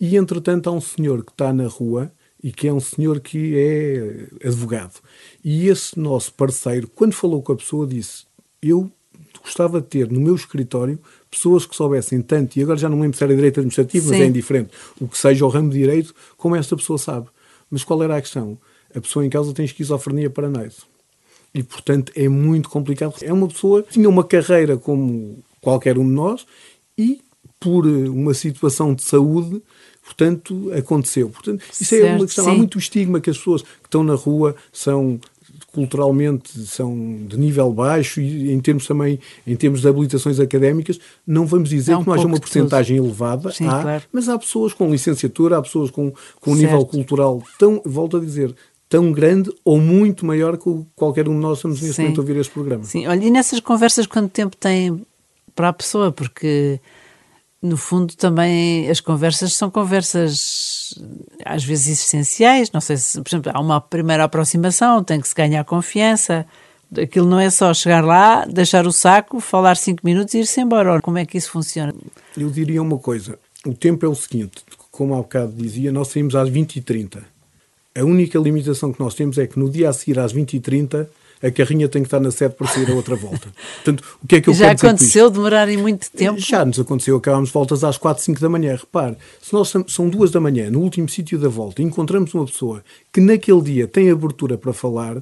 e, 0.00 0.16
entretanto, 0.16 0.70
há 0.70 0.72
um 0.72 0.80
senhor 0.80 1.24
que 1.24 1.32
está 1.32 1.52
na 1.52 1.66
rua 1.66 2.10
e 2.42 2.50
que 2.52 2.68
é 2.68 2.72
um 2.72 2.80
senhor 2.80 3.20
que 3.20 3.54
é 3.56 4.46
advogado. 4.48 5.00
E 5.44 5.66
esse 5.68 5.98
nosso 5.98 6.32
parceiro, 6.34 6.88
quando 6.88 7.12
falou 7.14 7.42
com 7.42 7.52
a 7.52 7.56
pessoa, 7.56 7.86
disse: 7.86 8.24
Eu 8.62 8.90
gostava 9.42 9.80
de 9.80 9.88
ter 9.88 10.10
no 10.10 10.20
meu 10.20 10.36
escritório 10.36 10.98
pessoas 11.32 11.64
que 11.64 11.74
soubessem 11.74 12.20
tanto, 12.20 12.58
e 12.58 12.62
agora 12.62 12.78
já 12.78 12.90
não 12.90 13.00
lembro 13.00 13.16
se 13.16 13.24
era 13.24 13.34
direito 13.34 13.58
administrativo, 13.58 14.08
mas 14.08 14.18
Sim. 14.18 14.22
é 14.22 14.26
indiferente, 14.26 14.70
o 15.00 15.08
que 15.08 15.16
seja 15.16 15.46
o 15.46 15.48
ramo 15.48 15.70
de 15.70 15.78
direito, 15.78 16.14
como 16.36 16.54
esta 16.54 16.76
pessoa 16.76 16.98
sabe. 16.98 17.26
Mas 17.70 17.82
qual 17.82 18.02
era 18.02 18.16
a 18.18 18.20
questão? 18.20 18.58
A 18.94 19.00
pessoa 19.00 19.24
em 19.24 19.30
causa 19.30 19.54
tem 19.54 19.64
esquizofrenia 19.64 20.28
paranoide. 20.28 20.76
E, 21.54 21.62
portanto, 21.62 22.12
é 22.14 22.28
muito 22.28 22.68
complicado. 22.68 23.14
É 23.22 23.32
uma 23.32 23.48
pessoa 23.48 23.82
que 23.82 23.94
tinha 23.94 24.08
uma 24.08 24.22
carreira 24.22 24.76
como 24.76 25.42
qualquer 25.60 25.96
um 25.96 26.06
de 26.06 26.12
nós 26.12 26.46
e, 26.98 27.22
por 27.58 27.86
eh, 27.86 28.08
uma 28.08 28.34
situação 28.34 28.94
de 28.94 29.02
saúde, 29.02 29.62
portanto, 30.04 30.70
aconteceu. 30.76 31.30
Portanto, 31.30 31.64
isso 31.72 31.94
é 31.94 31.98
Certo, 31.98 32.16
uma 32.18 32.26
questão. 32.26 32.46
Há 32.46 32.50
sim. 32.50 32.56
muito 32.58 32.78
estigma 32.78 33.20
que 33.20 33.30
as 33.30 33.38
pessoas 33.38 33.62
que 33.62 33.86
estão 33.86 34.04
na 34.04 34.14
rua 34.14 34.54
são 34.70 35.18
culturalmente 35.72 36.58
são 36.66 36.94
de 37.26 37.38
nível 37.38 37.72
baixo 37.72 38.20
e 38.20 38.52
em 38.52 38.60
termos 38.60 38.86
também 38.86 39.18
em 39.46 39.56
termos 39.56 39.80
de 39.80 39.88
habilitações 39.88 40.38
académicas 40.38 40.98
não 41.26 41.46
vamos 41.46 41.70
dizer 41.70 41.92
Há 41.92 41.98
um 41.98 42.02
que 42.02 42.08
não 42.08 42.14
haja 42.14 42.26
uma 42.26 42.38
porcentagem 42.38 42.96
elevada 42.96 43.50
Sim, 43.50 43.66
há, 43.66 43.82
claro. 43.82 44.02
mas 44.12 44.28
há 44.28 44.38
pessoas 44.38 44.72
com 44.72 44.90
licenciatura 44.90 45.58
há 45.58 45.62
pessoas 45.62 45.90
com, 45.90 46.12
com 46.40 46.52
um 46.52 46.56
nível 46.56 46.84
cultural 46.84 47.42
tão 47.58 47.80
volto 47.84 48.16
a 48.16 48.20
dizer 48.20 48.54
tão 48.88 49.10
grande 49.10 49.50
ou 49.64 49.80
muito 49.80 50.26
maior 50.26 50.58
que 50.58 50.70
qualquer 50.94 51.28
um 51.28 51.34
de 51.34 51.40
nós 51.40 51.58
estamos 51.58 51.80
neste 51.80 51.96
Sim. 51.96 52.02
momento 52.02 52.18
a 52.18 52.22
ouvir 52.22 52.36
este 52.36 52.52
programa 52.52 52.84
Sim, 52.84 53.06
olha, 53.06 53.24
e 53.24 53.30
nessas 53.30 53.60
conversas 53.60 54.06
quanto 54.06 54.30
tempo 54.30 54.56
tem 54.56 55.02
para 55.54 55.68
a 55.68 55.72
pessoa? 55.72 56.12
Porque 56.12 56.80
no 57.62 57.76
fundo 57.76 58.14
também 58.16 58.90
as 58.90 59.00
conversas 59.00 59.54
são 59.54 59.70
conversas 59.70 60.94
às 61.44 61.64
vezes 61.64 61.88
existenciais, 61.88 62.70
não 62.72 62.80
sei 62.80 62.96
se, 62.96 63.20
por 63.20 63.28
exemplo, 63.28 63.52
há 63.54 63.60
uma 63.60 63.80
primeira 63.80 64.24
aproximação, 64.24 65.02
tem 65.04 65.20
que 65.20 65.28
se 65.28 65.34
ganhar 65.34 65.64
confiança. 65.64 66.44
Aquilo 67.00 67.26
não 67.26 67.40
é 67.40 67.48
só 67.48 67.72
chegar 67.72 68.04
lá, 68.04 68.44
deixar 68.44 68.86
o 68.86 68.92
saco, 68.92 69.40
falar 69.40 69.76
cinco 69.76 70.02
minutos 70.04 70.34
e 70.34 70.40
ir-se 70.40 70.60
embora. 70.60 71.00
Como 71.00 71.16
é 71.16 71.24
que 71.24 71.38
isso 71.38 71.50
funciona? 71.50 71.94
Eu 72.36 72.50
diria 72.50 72.82
uma 72.82 72.98
coisa: 72.98 73.38
o 73.64 73.72
tempo 73.72 74.04
é 74.04 74.08
o 74.08 74.14
seguinte, 74.14 74.62
como 74.90 75.14
há 75.14 75.18
bocado 75.18 75.52
dizia, 75.52 75.90
nós 75.90 76.08
saímos 76.08 76.34
às 76.34 76.50
20h30. 76.50 77.22
A 77.94 78.04
única 78.04 78.38
limitação 78.38 78.92
que 78.92 79.00
nós 79.00 79.14
temos 79.14 79.38
é 79.38 79.46
que 79.46 79.58
no 79.58 79.68
dia 79.68 79.90
a 79.90 79.92
seguir, 79.92 80.18
às 80.18 80.32
20h30, 80.32 81.06
a 81.42 81.50
carrinha 81.50 81.88
tem 81.88 82.02
que 82.02 82.06
estar 82.06 82.20
na 82.20 82.30
sede 82.30 82.54
para 82.54 82.68
sair 82.68 82.90
a 82.90 82.94
outra 82.94 83.16
volta. 83.16 83.48
Portanto, 83.84 84.02
o 84.22 84.26
que 84.26 84.36
é 84.36 84.40
que 84.40 84.48
eu 84.48 84.54
Já 84.54 84.70
aconteceu 84.70 85.28
demorarem 85.28 85.76
muito 85.76 86.10
tempo? 86.10 86.38
Já 86.38 86.64
nos 86.64 86.78
aconteceu, 86.78 87.16
acabámos 87.16 87.50
voltas 87.50 87.82
às 87.82 87.98
4, 87.98 88.22
5 88.22 88.40
da 88.40 88.48
manhã. 88.48 88.76
Repare, 88.76 89.16
se 89.40 89.52
nós 89.52 89.72
são 89.88 90.08
duas 90.08 90.30
da 90.30 90.40
manhã, 90.40 90.70
no 90.70 90.80
último 90.80 91.08
sítio 91.08 91.38
da 91.38 91.48
volta, 91.48 91.82
e 91.82 91.84
encontramos 91.84 92.32
uma 92.32 92.46
pessoa 92.46 92.82
que 93.12 93.20
naquele 93.20 93.60
dia 93.60 93.88
tem 93.88 94.10
abertura 94.10 94.56
para 94.56 94.72
falar, 94.72 95.16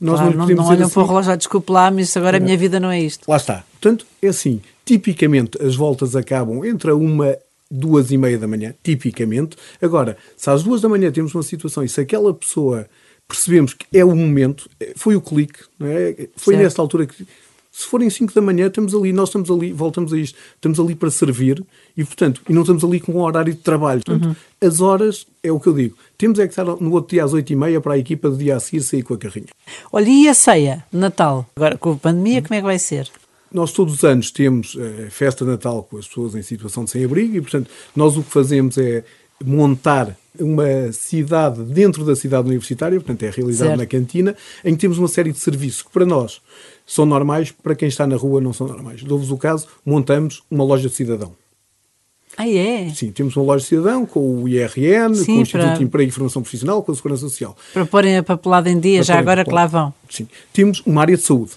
nós 0.00 0.18
Claro, 0.18 0.30
não 0.30 0.38
não, 0.38 0.44
podemos 0.44 0.48
não 0.48 0.64
dizer 0.64 0.72
olham 0.72 0.86
assim, 0.86 0.94
para 0.94 1.02
o 1.02 1.06
relógio, 1.06 1.32
ah, 1.32 1.36
desculpe 1.36 1.72
lá, 1.72 1.90
mas 1.90 2.16
agora 2.16 2.38
a 2.38 2.40
minha 2.40 2.56
vida 2.56 2.80
não 2.80 2.90
é 2.90 3.00
isto. 3.00 3.30
Lá 3.30 3.36
está. 3.36 3.62
Portanto, 3.72 4.06
é 4.20 4.28
assim, 4.28 4.60
tipicamente 4.84 5.62
as 5.62 5.76
voltas 5.76 6.16
acabam 6.16 6.64
entre 6.64 6.90
a 6.90 6.94
uma, 6.94 7.36
duas 7.72 8.10
e 8.10 8.16
meia 8.18 8.38
da 8.38 8.46
manhã, 8.46 8.74
tipicamente. 8.82 9.56
Agora, 9.80 10.16
se 10.36 10.50
às 10.50 10.62
duas 10.62 10.80
da 10.80 10.88
manhã 10.88 11.10
temos 11.10 11.34
uma 11.34 11.42
situação 11.42 11.82
e 11.82 11.88
se 11.88 12.00
aquela 12.00 12.32
pessoa 12.34 12.86
percebemos 13.26 13.72
que 13.72 13.86
é 13.96 14.04
o 14.04 14.14
momento, 14.14 14.68
eh, 14.78 14.92
foi 14.94 15.16
o 15.16 15.20
clique, 15.20 15.60
é? 15.80 16.28
Foi 16.36 16.54
Certo. 16.54 16.64
nesta 16.64 16.82
altura 16.82 17.06
que. 17.06 17.26
Se 17.74 17.86
forem 17.86 18.10
5 18.10 18.34
da 18.34 18.42
manhã, 18.42 18.66
estamos 18.66 18.94
ali, 18.94 19.14
nós 19.14 19.30
estamos 19.30 19.50
ali, 19.50 19.72
voltamos 19.72 20.12
a 20.12 20.18
isto, 20.18 20.36
estamos 20.56 20.78
ali 20.78 20.94
para 20.94 21.10
servir 21.10 21.64
e, 21.96 22.04
portanto, 22.04 22.42
e 22.46 22.52
não 22.52 22.60
estamos 22.60 22.84
ali 22.84 23.00
com 23.00 23.12
um 23.12 23.20
horário 23.22 23.54
de 23.54 23.60
trabalho. 23.60 24.02
Portanto, 24.04 24.26
Uhum. 24.28 24.68
as 24.68 24.82
horas, 24.82 25.26
é 25.42 25.50
o 25.50 25.58
que 25.58 25.68
eu 25.68 25.72
digo, 25.72 25.96
temos 26.18 26.38
é 26.38 26.42
que 26.46 26.52
estar 26.52 26.66
no 26.66 26.92
outro 26.92 27.12
dia 27.12 27.24
às 27.24 27.32
8 27.32 27.50
e 27.50 27.56
meia 27.56 27.80
para 27.80 27.94
a 27.94 27.98
equipa 27.98 28.28
do 28.28 28.36
dia 28.36 28.56
a 28.56 28.60
seguir 28.60 28.82
sair 28.82 29.02
com 29.02 29.14
a 29.14 29.18
carrinha. 29.18 29.46
Olha, 29.90 30.06
e 30.06 30.28
a 30.28 30.34
ceia, 30.34 30.84
Natal? 30.92 31.46
Agora 31.56 31.78
com 31.78 31.92
a 31.92 31.96
pandemia, 31.96 32.42
como 32.42 32.52
é 32.54 32.58
que 32.58 32.66
vai 32.66 32.78
ser? 32.78 33.10
Nós 33.52 33.72
todos 33.72 33.94
os 33.94 34.04
anos 34.04 34.30
temos 34.30 34.76
a 35.06 35.10
festa 35.10 35.44
de 35.44 35.50
Natal 35.50 35.82
com 35.82 35.98
as 35.98 36.06
pessoas 36.06 36.34
em 36.34 36.42
situação 36.42 36.84
de 36.84 36.90
sem-abrigo 36.90 37.36
e, 37.36 37.40
portanto, 37.40 37.70
nós 37.94 38.16
o 38.16 38.22
que 38.22 38.30
fazemos 38.30 38.78
é 38.78 39.04
montar 39.44 40.16
uma 40.40 40.90
cidade 40.92 41.62
dentro 41.64 42.04
da 42.04 42.16
cidade 42.16 42.46
universitária, 42.48 42.98
portanto, 42.98 43.22
é 43.24 43.30
realizado 43.30 43.68
Certo. 43.68 43.80
na 43.80 43.86
cantina, 43.86 44.36
em 44.64 44.74
que 44.74 44.80
temos 44.80 44.96
uma 44.98 45.08
série 45.08 45.32
de 45.32 45.38
serviços 45.38 45.82
que 45.82 45.90
para 45.90 46.06
nós 46.06 46.40
são 46.86 47.04
normais, 47.04 47.50
para 47.50 47.74
quem 47.74 47.88
está 47.88 48.06
na 48.06 48.16
rua 48.16 48.40
não 48.40 48.52
são 48.52 48.66
normais. 48.66 49.02
Dou-vos 49.02 49.30
o 49.30 49.36
caso, 49.36 49.66
montamos 49.84 50.42
uma 50.50 50.64
loja 50.64 50.88
de 50.88 50.94
cidadão. 50.94 51.34
Ah, 52.34 52.48
é? 52.48 52.88
Sim, 52.94 53.12
temos 53.12 53.36
uma 53.36 53.44
loja 53.44 53.62
de 53.62 53.68
cidadão 53.68 54.06
com 54.06 54.42
o 54.42 54.48
IRN, 54.48 55.14
Sim, 55.14 55.24
com 55.26 55.32
o 55.32 55.40
Instituto 55.42 55.66
para- 55.66 55.76
de 55.76 55.84
Emprego 55.84 56.08
e 56.08 56.12
Formação 56.12 56.40
Profissional, 56.40 56.82
com 56.82 56.90
a 56.90 56.94
Segurança 56.94 57.22
Social. 57.28 57.54
Para 57.74 57.84
porem 57.84 58.16
a 58.16 58.22
papelada 58.22 58.70
em 58.70 58.80
dia, 58.80 58.98
Para 59.00 59.04
já 59.04 59.18
agora 59.18 59.44
que 59.44 59.52
lá 59.52 59.66
vão. 59.66 59.92
Sim. 60.08 60.26
Temos 60.50 60.80
uma 60.86 61.02
área 61.02 61.14
de 61.16 61.22
saúde. 61.22 61.52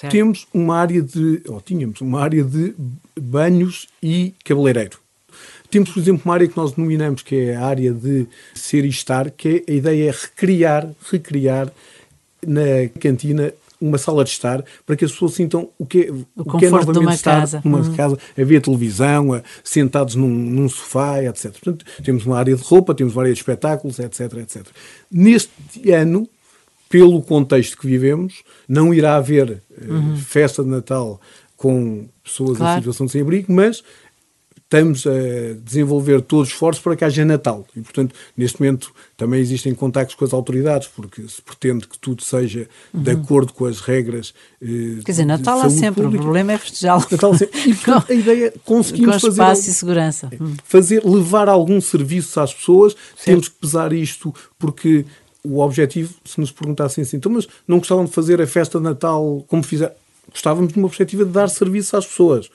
Certo. 0.00 0.12
Temos 0.12 0.46
uma 0.54 0.76
área 0.78 1.02
de, 1.02 1.42
ou 1.46 1.60
tínhamos 1.60 2.00
uma 2.00 2.20
área 2.22 2.42
de 2.42 2.74
banhos 3.20 3.86
e 4.02 4.32
cabeleireiro. 4.44 4.98
Temos, 5.70 5.90
por 5.90 6.00
exemplo, 6.00 6.22
uma 6.24 6.34
área 6.34 6.48
que 6.48 6.56
nós 6.56 6.72
denominamos 6.72 7.22
que 7.22 7.36
é 7.36 7.56
a 7.56 7.64
área 7.66 7.92
de 7.92 8.26
ser 8.54 8.84
e 8.84 8.88
estar, 8.88 9.30
que 9.30 9.62
é, 9.68 9.72
a 9.72 9.74
ideia 9.76 10.08
é 10.08 10.10
recriar, 10.10 10.88
recriar 11.10 11.70
na 12.44 12.88
cantina 12.98 13.52
uma 13.80 13.96
sala 13.98 14.24
de 14.24 14.30
estar 14.30 14.62
para 14.84 14.96
que 14.96 15.04
as 15.04 15.12
pessoas 15.12 15.32
sintam 15.34 15.68
o 15.78 15.86
que 15.86 16.02
é, 16.02 16.10
o 16.36 16.58
que 16.58 16.66
é 16.66 16.70
novamente 16.70 16.98
uma 16.98 17.14
estar 17.14 17.40
casa. 17.40 17.62
numa 17.64 17.78
Uhum. 17.80 17.94
casa, 17.96 18.18
a 18.38 18.44
ver 18.44 18.60
televisão, 18.60 19.32
a- 19.34 19.42
sentados 19.64 20.14
num, 20.14 20.28
num 20.28 20.68
sofá, 20.68 21.22
etc. 21.24 21.50
Portanto, 21.52 21.84
temos 22.04 22.26
uma 22.26 22.38
área 22.38 22.54
de 22.56 22.62
roupa, 22.62 22.94
temos 22.94 23.14
uma 23.14 23.22
área 23.22 23.32
de 23.32 23.38
espetáculos, 23.38 23.98
etc, 23.98 24.20
etc. 24.38 24.66
Neste 25.10 25.50
ano, 25.92 26.28
pelo 26.90 27.22
contexto 27.22 27.78
que 27.78 27.86
vivemos, 27.86 28.42
não 28.68 28.92
irá 28.92 29.16
haver 29.16 29.62
eh, 29.80 29.84
festa 30.26 30.62
de 30.62 30.68
Natal 30.68 31.18
com 31.56 32.06
pessoas 32.22 32.56
em 32.56 32.56
Claro. 32.56 32.80
situação 32.80 33.06
de 33.06 33.12
sem-abrigo, 33.12 33.50
mas 33.52 33.82
estamos 34.64 35.04
a 35.06 35.10
desenvolver 35.64 36.20
todos 36.20 36.46
os 36.48 36.52
esforços 36.54 36.82
para 36.82 36.94
que 36.94 37.04
haja 37.04 37.24
Natal. 37.24 37.66
E, 37.76 37.80
portanto, 37.80 38.14
neste 38.36 38.60
momento 38.60 38.92
também 39.16 39.40
existem 39.40 39.74
contactos 39.74 40.14
com 40.14 40.24
as 40.24 40.32
autoridades, 40.32 40.86
porque 40.88 41.22
se 41.28 41.42
pretende 41.42 41.88
que 41.88 41.98
tudo 41.98 42.22
seja 42.22 42.68
de 42.94 43.10
acordo 43.10 43.52
com 43.52 43.66
as 43.66 43.80
regras. 43.80 44.32
eh, 44.62 44.66
Uhum. 44.66 45.00
Quer 45.04 45.12
dizer, 45.12 45.24
Natal 45.24 45.60
há 45.60 45.70
sempre, 45.70 46.02
pública. 46.02 46.22
o 46.22 46.24
problema 46.24 46.52
é 46.52 46.58
festejá-lo. 46.58 47.04
Natal 47.10 47.34
sempre. 47.36 47.60
E, 47.70 47.74
portanto, 47.74 48.06
a 48.10 48.14
ideia 48.14 48.46
é 48.46 48.50
com 48.50 48.76
conseguimos 48.76 49.14
fazer, 49.20 49.28
espaço 49.30 49.70
e 49.70 49.72
segurança. 49.72 50.30
Hum. 50.40 50.54
fazer, 50.64 51.04
levar 51.04 51.48
algum 51.48 51.80
serviço 51.80 52.38
às 52.40 52.54
pessoas. 52.54 52.96
Temos 53.24 53.48
que 53.48 53.56
pesar 53.56 53.92
isto 53.92 54.32
porque 54.58 55.04
o 55.44 55.60
objetivo, 55.60 56.14
se 56.24 56.38
nos 56.40 56.50
perguntassem 56.50 57.02
assim, 57.02 57.16
então, 57.16 57.32
mas 57.32 57.48
não 57.66 57.78
gostavam 57.78 58.04
de 58.04 58.12
fazer 58.12 58.40
a 58.40 58.46
festa 58.46 58.78
de 58.78 58.84
Natal 58.84 59.44
como 59.48 59.62
fizeram? 59.62 59.94
Gostávamos 60.30 60.72
de 60.72 60.78
uma 60.78 60.88
perspectiva 60.88 61.24
de 61.24 61.32
dar 61.32 61.48
serviço 61.48 61.96
às 61.96 62.06
pessoas. 62.06 62.50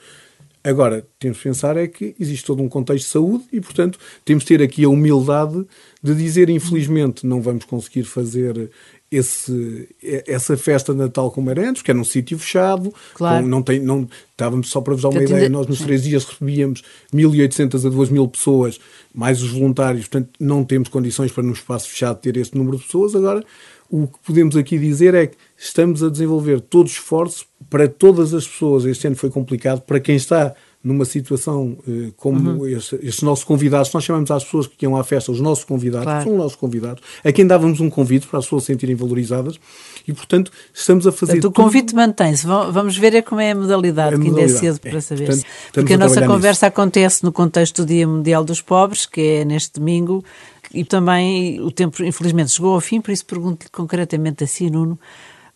Agora, 0.66 1.06
temos 1.20 1.38
que 1.38 1.44
pensar 1.44 1.76
é 1.76 1.86
que 1.86 2.16
existe 2.18 2.44
todo 2.44 2.60
um 2.60 2.68
contexto 2.68 3.04
de 3.04 3.10
saúde 3.12 3.44
e, 3.52 3.60
portanto, 3.60 4.00
temos 4.24 4.42
de 4.42 4.48
ter 4.48 4.60
aqui 4.60 4.84
a 4.84 4.88
humildade 4.88 5.64
de 6.02 6.12
dizer, 6.12 6.50
infelizmente, 6.50 7.24
não 7.24 7.40
vamos 7.40 7.64
conseguir 7.64 8.02
fazer 8.02 8.68
esse, 9.10 9.88
essa 10.26 10.56
festa 10.56 10.92
de 10.92 10.98
Natal 10.98 11.30
como 11.30 11.50
era 11.50 11.68
antes, 11.68 11.82
que 11.82 11.90
era 11.90 11.96
num 11.96 12.04
sítio 12.04 12.38
fechado, 12.38 12.92
claro. 13.14 13.42
com, 13.42 13.48
não 13.48 13.62
tem, 13.62 13.78
não, 13.78 14.08
estávamos 14.30 14.68
só 14.68 14.80
para 14.80 14.94
vos 14.94 15.02
dar 15.02 15.10
uma 15.10 15.22
ideia, 15.22 15.48
nós 15.48 15.66
nos 15.66 15.80
três 15.80 16.02
dias 16.02 16.24
recebíamos 16.24 16.82
1.800 17.14 17.86
a 17.86 17.90
2.000 17.90 18.30
pessoas, 18.30 18.80
mais 19.14 19.42
os 19.42 19.50
voluntários, 19.50 20.08
portanto 20.08 20.30
não 20.40 20.64
temos 20.64 20.88
condições 20.88 21.30
para 21.30 21.42
num 21.42 21.52
espaço 21.52 21.88
fechado 21.88 22.18
ter 22.18 22.36
esse 22.36 22.56
número 22.56 22.78
de 22.78 22.84
pessoas, 22.84 23.14
agora 23.14 23.44
o 23.88 24.08
que 24.08 24.18
podemos 24.24 24.56
aqui 24.56 24.78
dizer 24.78 25.14
é 25.14 25.28
que 25.28 25.36
estamos 25.56 26.02
a 26.02 26.08
desenvolver 26.08 26.60
todos 26.60 26.92
os 26.92 26.98
esforços 26.98 27.46
para 27.70 27.88
todas 27.88 28.34
as 28.34 28.46
pessoas, 28.46 28.84
este 28.84 29.06
ano 29.06 29.16
foi 29.16 29.30
complicado, 29.30 29.80
para 29.82 30.00
quem 30.00 30.16
está 30.16 30.54
numa 30.86 31.04
situação 31.04 31.76
eh, 31.88 32.12
como 32.16 32.62
uhum. 32.62 32.66
estes 32.68 33.20
nossos 33.22 33.44
convidados, 33.44 33.92
nós 33.92 34.04
chamamos 34.04 34.30
às 34.30 34.44
pessoas 34.44 34.68
que 34.68 34.84
iam 34.84 34.96
à 34.96 35.02
festa 35.02 35.32
os 35.32 35.40
nossos 35.40 35.64
convidados, 35.64 36.04
claro. 36.04 36.22
são 36.22 36.32
os 36.32 36.38
nossos 36.38 36.56
convidados, 36.56 37.02
a 37.24 37.32
quem 37.32 37.44
dávamos 37.44 37.80
um 37.80 37.90
convite 37.90 38.28
para 38.28 38.38
as 38.38 38.44
pessoas 38.44 38.62
se 38.62 38.72
sentirem 38.72 38.94
valorizadas 38.94 39.58
e, 40.06 40.12
portanto, 40.12 40.52
estamos 40.72 41.04
a 41.04 41.10
fazer. 41.10 41.40
Portanto, 41.40 41.50
o 41.50 41.52
convite 41.52 41.92
mantém-se. 41.92 42.46
Vamos 42.46 42.96
ver 42.96 43.14
é 43.14 43.22
como 43.22 43.40
é 43.40 43.50
a 43.50 43.54
modalidade, 43.56 44.14
a 44.14 44.18
que 44.18 44.28
ainda 44.28 44.42
é 44.42 44.48
cedo 44.48 44.78
para 44.78 44.98
é, 44.98 45.00
saber. 45.00 45.26
Portanto, 45.26 45.46
Porque 45.72 45.92
a, 45.92 45.96
a 45.96 45.98
nossa 45.98 46.20
conversa 46.24 46.66
nisso. 46.66 46.80
acontece 46.80 47.24
no 47.24 47.32
contexto 47.32 47.82
do 47.82 47.88
Dia 47.88 48.06
Mundial 48.06 48.44
dos 48.44 48.62
Pobres, 48.62 49.06
que 49.06 49.20
é 49.20 49.44
neste 49.44 49.80
domingo, 49.80 50.24
e 50.72 50.84
também 50.84 51.60
o 51.60 51.72
tempo, 51.72 52.00
infelizmente, 52.04 52.52
chegou 52.52 52.74
ao 52.74 52.80
fim, 52.80 53.00
por 53.00 53.10
isso 53.10 53.26
pergunto-lhe 53.26 53.70
concretamente 53.70 54.44
assim, 54.44 54.70
Nuno 54.70 54.96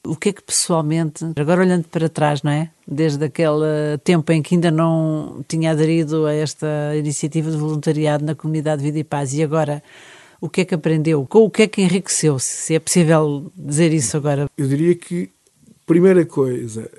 o 0.05 0.17
que 0.17 0.31
é 0.31 0.33
que 0.33 0.43
pessoalmente, 0.43 1.25
agora 1.37 1.63
olhando 1.63 1.85
para 1.85 2.09
trás, 2.09 2.43
não 2.43 2.51
é? 2.51 2.71
Desde 2.87 3.25
aquele 3.25 3.99
tempo 4.03 4.33
em 4.33 4.43
que 4.43 4.55
ainda 4.55 4.71
não 4.71 5.45
tinha 5.47 5.71
aderido 5.71 6.27
a 6.27 6.33
esta 6.33 6.67
iniciativa 6.97 7.51
de 7.51 7.57
voluntariado 7.57 8.25
na 8.25 8.35
comunidade 8.35 8.83
Vida 8.83 8.99
e 8.99 9.05
Paz 9.05 9.35
e 9.35 9.43
agora 9.43 9.83
o 10.41 10.49
que 10.49 10.63
é 10.63 10.65
que 10.65 10.75
aprendeu? 10.75 11.27
Com 11.27 11.41
o 11.41 11.51
que 11.51 11.63
é 11.63 11.67
que 11.69 11.83
enriqueceu? 11.83 12.39
Se 12.39 12.75
é 12.75 12.81
possível 12.81 13.53
dizer 13.55 13.93
isso 13.93 14.17
agora. 14.17 14.49
Eu 14.57 14.67
diria 14.67 14.95
que, 14.95 15.29
primeira 15.87 16.25
coisa, 16.25 16.91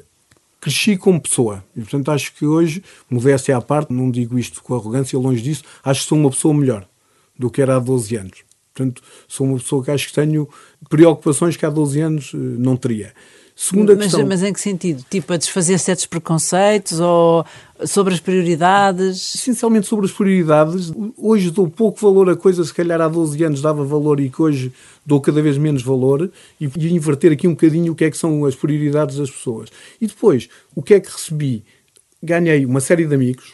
cresci 0.60 0.96
como 0.96 1.20
pessoa. 1.20 1.64
E, 1.76 1.82
portanto, 1.82 2.12
acho 2.12 2.34
que 2.36 2.46
hoje, 2.46 2.84
modéstia 3.10 3.58
à 3.58 3.62
parte, 3.62 3.92
não 3.92 4.12
digo 4.12 4.38
isto 4.38 4.62
com 4.62 4.76
arrogância, 4.76 5.18
longe 5.18 5.42
disso, 5.42 5.64
acho 5.84 6.02
que 6.02 6.08
sou 6.08 6.18
uma 6.18 6.30
pessoa 6.30 6.54
melhor 6.54 6.88
do 7.38 7.50
que 7.50 7.62
era 7.62 7.78
há 7.78 7.80
12 7.80 8.16
anos. 8.16 8.51
Portanto, 8.82 9.02
sou 9.28 9.46
uma 9.46 9.58
pessoa 9.58 9.84
que 9.84 9.92
acho 9.92 10.08
que 10.08 10.14
tenho 10.14 10.50
preocupações 10.90 11.56
que 11.56 11.66
há 11.66 11.70
12 11.70 12.02
anos 12.02 12.32
eh, 12.34 12.38
não 12.38 12.76
teria. 12.76 13.14
Segunda 13.56 13.94
mas, 13.96 14.06
questão. 14.06 14.26
Mas 14.26 14.42
em 14.42 14.52
que 14.52 14.60
sentido? 14.60 15.06
Tipo, 15.08 15.34
a 15.34 15.38
desfazer 15.38 15.78
certos 15.78 16.08
preconceitos 16.08 17.00
ou 17.00 17.46
sobre 17.86 18.14
as 18.14 18.20
prioridades? 18.20 19.36
Essencialmente 19.36 19.86
sobre 19.86 20.08
as 20.08 20.12
prioridades. 20.12 20.92
Hoje 21.16 21.52
dou 21.52 21.70
pouco 21.70 22.00
valor 22.02 22.30
a 22.30 22.36
coisas 22.36 22.68
que, 22.68 22.70
se 22.70 22.76
calhar, 22.76 23.00
há 23.00 23.08
12 23.08 23.44
anos 23.44 23.62
dava 23.62 23.84
valor 23.84 24.20
e 24.20 24.30
que 24.30 24.42
hoje 24.42 24.74
dou 25.06 25.22
cada 25.22 25.42
vez 25.42 25.58
menos 25.58 25.84
valor 25.84 26.32
e, 26.60 26.66
e 26.66 26.94
inverter 26.94 27.32
aqui 27.34 27.48
um 27.48 27.52
bocadinho 27.52 27.92
o 27.92 27.96
que 27.96 28.06
é 28.06 28.10
que 28.10 28.18
são 28.18 28.46
as 28.46 28.56
prioridades 28.56 29.18
das 29.18 29.30
pessoas. 29.30 29.70
E 30.00 30.08
depois, 30.08 30.50
o 30.74 30.82
que 30.82 30.96
é 30.96 31.00
que 31.00 31.12
recebi? 31.12 31.64
Ganhei 32.24 32.66
uma 32.66 32.80
série 32.80 33.06
de 33.06 33.14
amigos, 33.14 33.54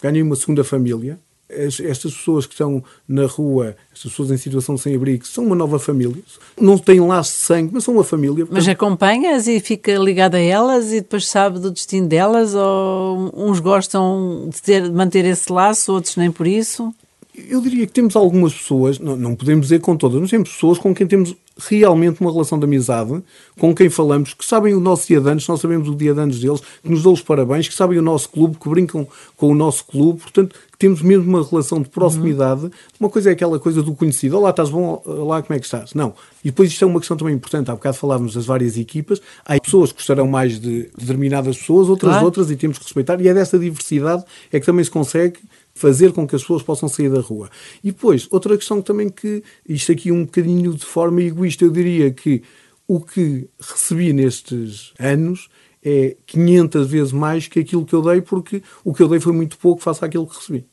ganhei 0.00 0.22
uma 0.22 0.36
segunda 0.36 0.62
família, 0.64 1.18
estas 1.54 2.14
pessoas 2.14 2.46
que 2.46 2.54
estão 2.54 2.82
na 3.06 3.26
rua, 3.26 3.76
estas 3.92 4.10
pessoas 4.10 4.30
em 4.30 4.36
situação 4.36 4.76
sem 4.76 4.94
abrigo, 4.94 5.26
são 5.26 5.44
uma 5.44 5.56
nova 5.56 5.78
família. 5.78 6.22
Não 6.60 6.78
têm 6.78 7.00
laço 7.00 7.32
de 7.32 7.38
sangue, 7.38 7.70
mas 7.74 7.84
são 7.84 7.94
uma 7.94 8.04
família. 8.04 8.46
Mas 8.50 8.66
acompanhas 8.68 9.46
e 9.46 9.60
fica 9.60 9.92
ligado 9.96 10.34
a 10.34 10.40
elas 10.40 10.92
e 10.92 11.00
depois 11.00 11.26
sabe 11.26 11.58
do 11.58 11.70
destino 11.70 12.06
delas? 12.06 12.54
Ou 12.54 13.30
uns 13.34 13.60
gostam 13.60 14.48
de 14.52 14.62
ter, 14.62 14.90
manter 14.90 15.24
esse 15.24 15.52
laço, 15.52 15.92
outros 15.92 16.16
nem 16.16 16.30
por 16.30 16.46
isso? 16.46 16.94
Eu 17.34 17.62
diria 17.62 17.86
que 17.86 17.92
temos 17.92 18.14
algumas 18.14 18.52
pessoas, 18.52 18.98
não, 18.98 19.16
não 19.16 19.34
podemos 19.34 19.66
dizer 19.66 19.80
com 19.80 19.96
todas, 19.96 20.20
mas 20.20 20.30
temos 20.30 20.50
pessoas 20.50 20.78
com 20.78 20.94
quem 20.94 21.06
temos 21.06 21.34
realmente 21.58 22.20
uma 22.20 22.32
relação 22.32 22.58
de 22.58 22.64
amizade, 22.64 23.22
com 23.58 23.74
quem 23.74 23.90
falamos, 23.90 24.34
que 24.34 24.44
sabem 24.44 24.74
o 24.74 24.80
nosso 24.80 25.06
dia 25.06 25.20
de 25.20 25.28
anos, 25.28 25.46
nós 25.46 25.60
sabemos 25.60 25.88
o 25.88 25.94
dia 25.94 26.14
de 26.14 26.20
anos 26.20 26.40
deles, 26.40 26.60
que 26.82 26.90
nos 26.90 27.02
dão 27.02 27.12
os 27.12 27.20
parabéns, 27.20 27.68
que 27.68 27.74
sabem 27.74 27.98
o 27.98 28.02
nosso 28.02 28.28
clube, 28.28 28.56
que 28.58 28.68
brincam 28.68 29.06
com 29.36 29.48
o 29.48 29.54
nosso 29.54 29.84
clube, 29.84 30.20
portanto, 30.20 30.54
que 30.70 30.78
temos 30.78 31.02
mesmo 31.02 31.28
uma 31.28 31.46
relação 31.46 31.80
de 31.82 31.88
proximidade. 31.88 32.64
Uhum. 32.64 32.70
Uma 32.98 33.08
coisa 33.08 33.30
é 33.30 33.32
aquela 33.32 33.58
coisa 33.58 33.82
do 33.82 33.94
conhecido, 33.94 34.36
olá, 34.36 34.50
estás 34.50 34.70
bom, 34.70 35.02
olá, 35.04 35.42
como 35.42 35.56
é 35.56 35.60
que 35.60 35.66
estás? 35.66 35.94
Não. 35.94 36.14
E 36.44 36.48
depois 36.48 36.70
isto 36.70 36.84
é 36.84 36.88
uma 36.88 36.98
questão 36.98 37.16
também 37.16 37.34
importante, 37.34 37.70
há 37.70 37.74
bocado 37.74 37.96
falávamos 37.96 38.34
das 38.34 38.46
várias 38.46 38.76
equipas, 38.76 39.20
há 39.44 39.60
pessoas 39.60 39.92
que 39.92 39.98
gostarão 39.98 40.26
mais 40.26 40.58
de 40.58 40.90
determinadas 40.98 41.58
pessoas, 41.58 41.88
outras 41.88 42.12
claro. 42.12 42.24
outras, 42.24 42.50
e 42.50 42.56
temos 42.56 42.78
que 42.78 42.84
respeitar, 42.84 43.20
e 43.20 43.28
é 43.28 43.34
dessa 43.34 43.58
diversidade 43.58 44.24
é 44.50 44.58
que 44.58 44.66
também 44.66 44.84
se 44.84 44.90
consegue 44.90 45.38
fazer 45.74 46.12
com 46.12 46.26
que 46.26 46.36
as 46.36 46.42
pessoas 46.42 46.62
possam 46.62 46.88
sair 46.88 47.10
da 47.10 47.20
rua. 47.20 47.50
E 47.82 47.90
depois, 47.90 48.28
outra 48.30 48.56
questão 48.56 48.82
também 48.82 49.08
que, 49.08 49.42
isto 49.68 49.92
aqui 49.92 50.12
um 50.12 50.24
bocadinho 50.24 50.74
de 50.74 50.84
forma 50.84 51.22
egoísta, 51.22 51.64
eu 51.64 51.70
diria 51.70 52.10
que 52.10 52.42
o 52.86 53.00
que 53.00 53.48
recebi 53.60 54.12
nestes 54.12 54.92
anos 54.98 55.48
é 55.84 56.16
500 56.26 56.86
vezes 56.86 57.12
mais 57.12 57.48
que 57.48 57.60
aquilo 57.60 57.84
que 57.84 57.94
eu 57.94 58.02
dei, 58.02 58.20
porque 58.20 58.62
o 58.84 58.94
que 58.94 59.02
eu 59.02 59.08
dei 59.08 59.18
foi 59.18 59.32
muito 59.32 59.58
pouco 59.58 59.82
face 59.82 60.04
àquilo 60.04 60.26
que 60.26 60.36
recebi. 60.36 60.66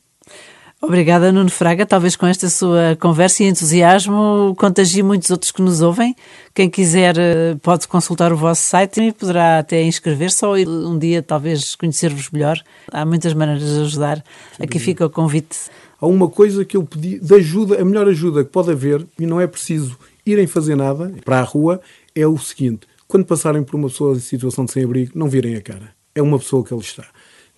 Obrigada, 0.82 1.30
Nuno 1.30 1.50
Fraga. 1.50 1.84
Talvez 1.84 2.16
com 2.16 2.26
esta 2.26 2.48
sua 2.48 2.96
conversa 2.98 3.44
e 3.44 3.46
entusiasmo 3.46 4.54
contagie 4.56 5.02
muitos 5.02 5.30
outros 5.30 5.52
que 5.52 5.60
nos 5.60 5.82
ouvem. 5.82 6.16
Quem 6.54 6.70
quiser 6.70 7.18
eh, 7.18 7.54
pode 7.62 7.86
consultar 7.86 8.32
o 8.32 8.36
vosso 8.36 8.62
site 8.62 8.98
e 8.98 9.12
poderá 9.12 9.58
até 9.58 9.82
inscrever-se 9.82 10.42
ou 10.42 10.56
um 10.56 10.98
dia 10.98 11.22
talvez 11.22 11.74
conhecer-vos 11.74 12.30
melhor. 12.30 12.58
Há 12.90 13.04
muitas 13.04 13.34
maneiras 13.34 13.62
de 13.62 13.80
ajudar. 13.82 14.24
Aqui 14.58 14.78
fica 14.78 15.04
o 15.04 15.10
convite. 15.10 15.58
Há 16.00 16.06
uma 16.06 16.30
coisa 16.30 16.64
que 16.64 16.78
eu 16.78 16.82
pedi 16.82 17.18
de 17.18 17.34
ajuda, 17.34 17.78
a 17.78 17.84
melhor 17.84 18.08
ajuda 18.08 18.42
que 18.42 18.50
pode 18.50 18.70
haver, 18.70 19.06
e 19.18 19.26
não 19.26 19.38
é 19.38 19.46
preciso 19.46 19.98
irem 20.24 20.46
fazer 20.46 20.76
nada 20.76 21.12
para 21.26 21.40
a 21.40 21.42
rua, 21.42 21.78
é 22.14 22.26
o 22.26 22.38
seguinte: 22.38 22.86
quando 23.06 23.26
passarem 23.26 23.62
por 23.62 23.76
uma 23.76 23.88
pessoa 23.88 24.16
em 24.16 24.20
situação 24.20 24.64
de 24.64 24.72
sem-abrigo, 24.72 25.12
não 25.14 25.28
virem 25.28 25.56
a 25.56 25.60
cara. 25.60 25.90
É 26.14 26.22
uma 26.22 26.38
pessoa 26.38 26.64
que 26.64 26.72
ali 26.72 26.82
está 26.82 27.04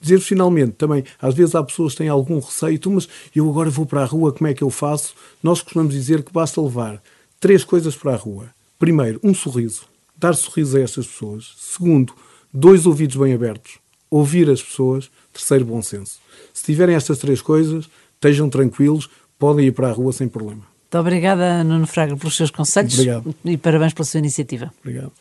dizer 0.03 0.21
finalmente 0.21 0.73
também, 0.73 1.05
às 1.21 1.35
vezes 1.35 1.55
há 1.55 1.63
pessoas 1.63 1.93
que 1.93 1.99
têm 1.99 2.09
algum 2.09 2.39
receio, 2.39 2.79
mas 2.87 3.09
eu 3.35 3.49
agora 3.49 3.71
vou 3.71 3.87
para 3.87 4.03
a 4.03 4.05
rua, 4.05 4.33
como 4.33 4.49
é 4.49 4.55
que 4.55 4.63
eu 4.63 4.71
faço? 4.71 5.15
Nós 5.43 5.63
costumamos 5.63 5.95
dizer 5.95 6.23
que 6.23 6.33
basta 6.33 6.61
levar 6.61 7.03
três 7.41 7.65
coisas 7.65 7.97
para 7.97 8.13
a 8.13 8.17
rua. 8.17 8.47
Primeiro, 8.79 9.21
um 9.23 9.33
sorriso, 9.33 9.87
dar 10.17 10.35
sorriso 10.35 10.77
a 10.77 10.81
estas 10.81 11.07
pessoas. 11.07 11.55
Segundo, 11.57 12.13
dois 12.53 12.85
ouvidos 12.85 13.17
bem 13.17 13.33
abertos, 13.33 13.79
ouvir 14.11 14.51
as 14.51 14.63
pessoas. 14.63 15.11
Terceiro, 15.33 15.65
bom 15.65 15.81
senso. 15.81 16.19
Se 16.53 16.65
tiverem 16.65 16.95
estas 16.95 17.19
três 17.19 17.41
coisas, 17.41 17.89
estejam 18.15 18.51
tranquilos, 18.51 19.09
podem 19.39 19.67
ir 19.67 19.73
para 19.73 19.89
a 19.89 19.93
rua 19.93 20.13
sem 20.13 20.29
problema. 20.29 20.63
Muito 20.93 20.99
obrigada, 20.99 21.65
Nuno 21.65 21.87
Fraga, 21.87 22.17
pelos 22.17 22.37
seus 22.37 22.51
conselhos 22.51 22.95
Obrigado. 22.95 23.35
e 23.45 23.57
parabéns 23.57 23.95
pela 23.95 24.05
sua 24.05 24.19
iniciativa. 24.19 24.73
Obrigado. 24.81 25.13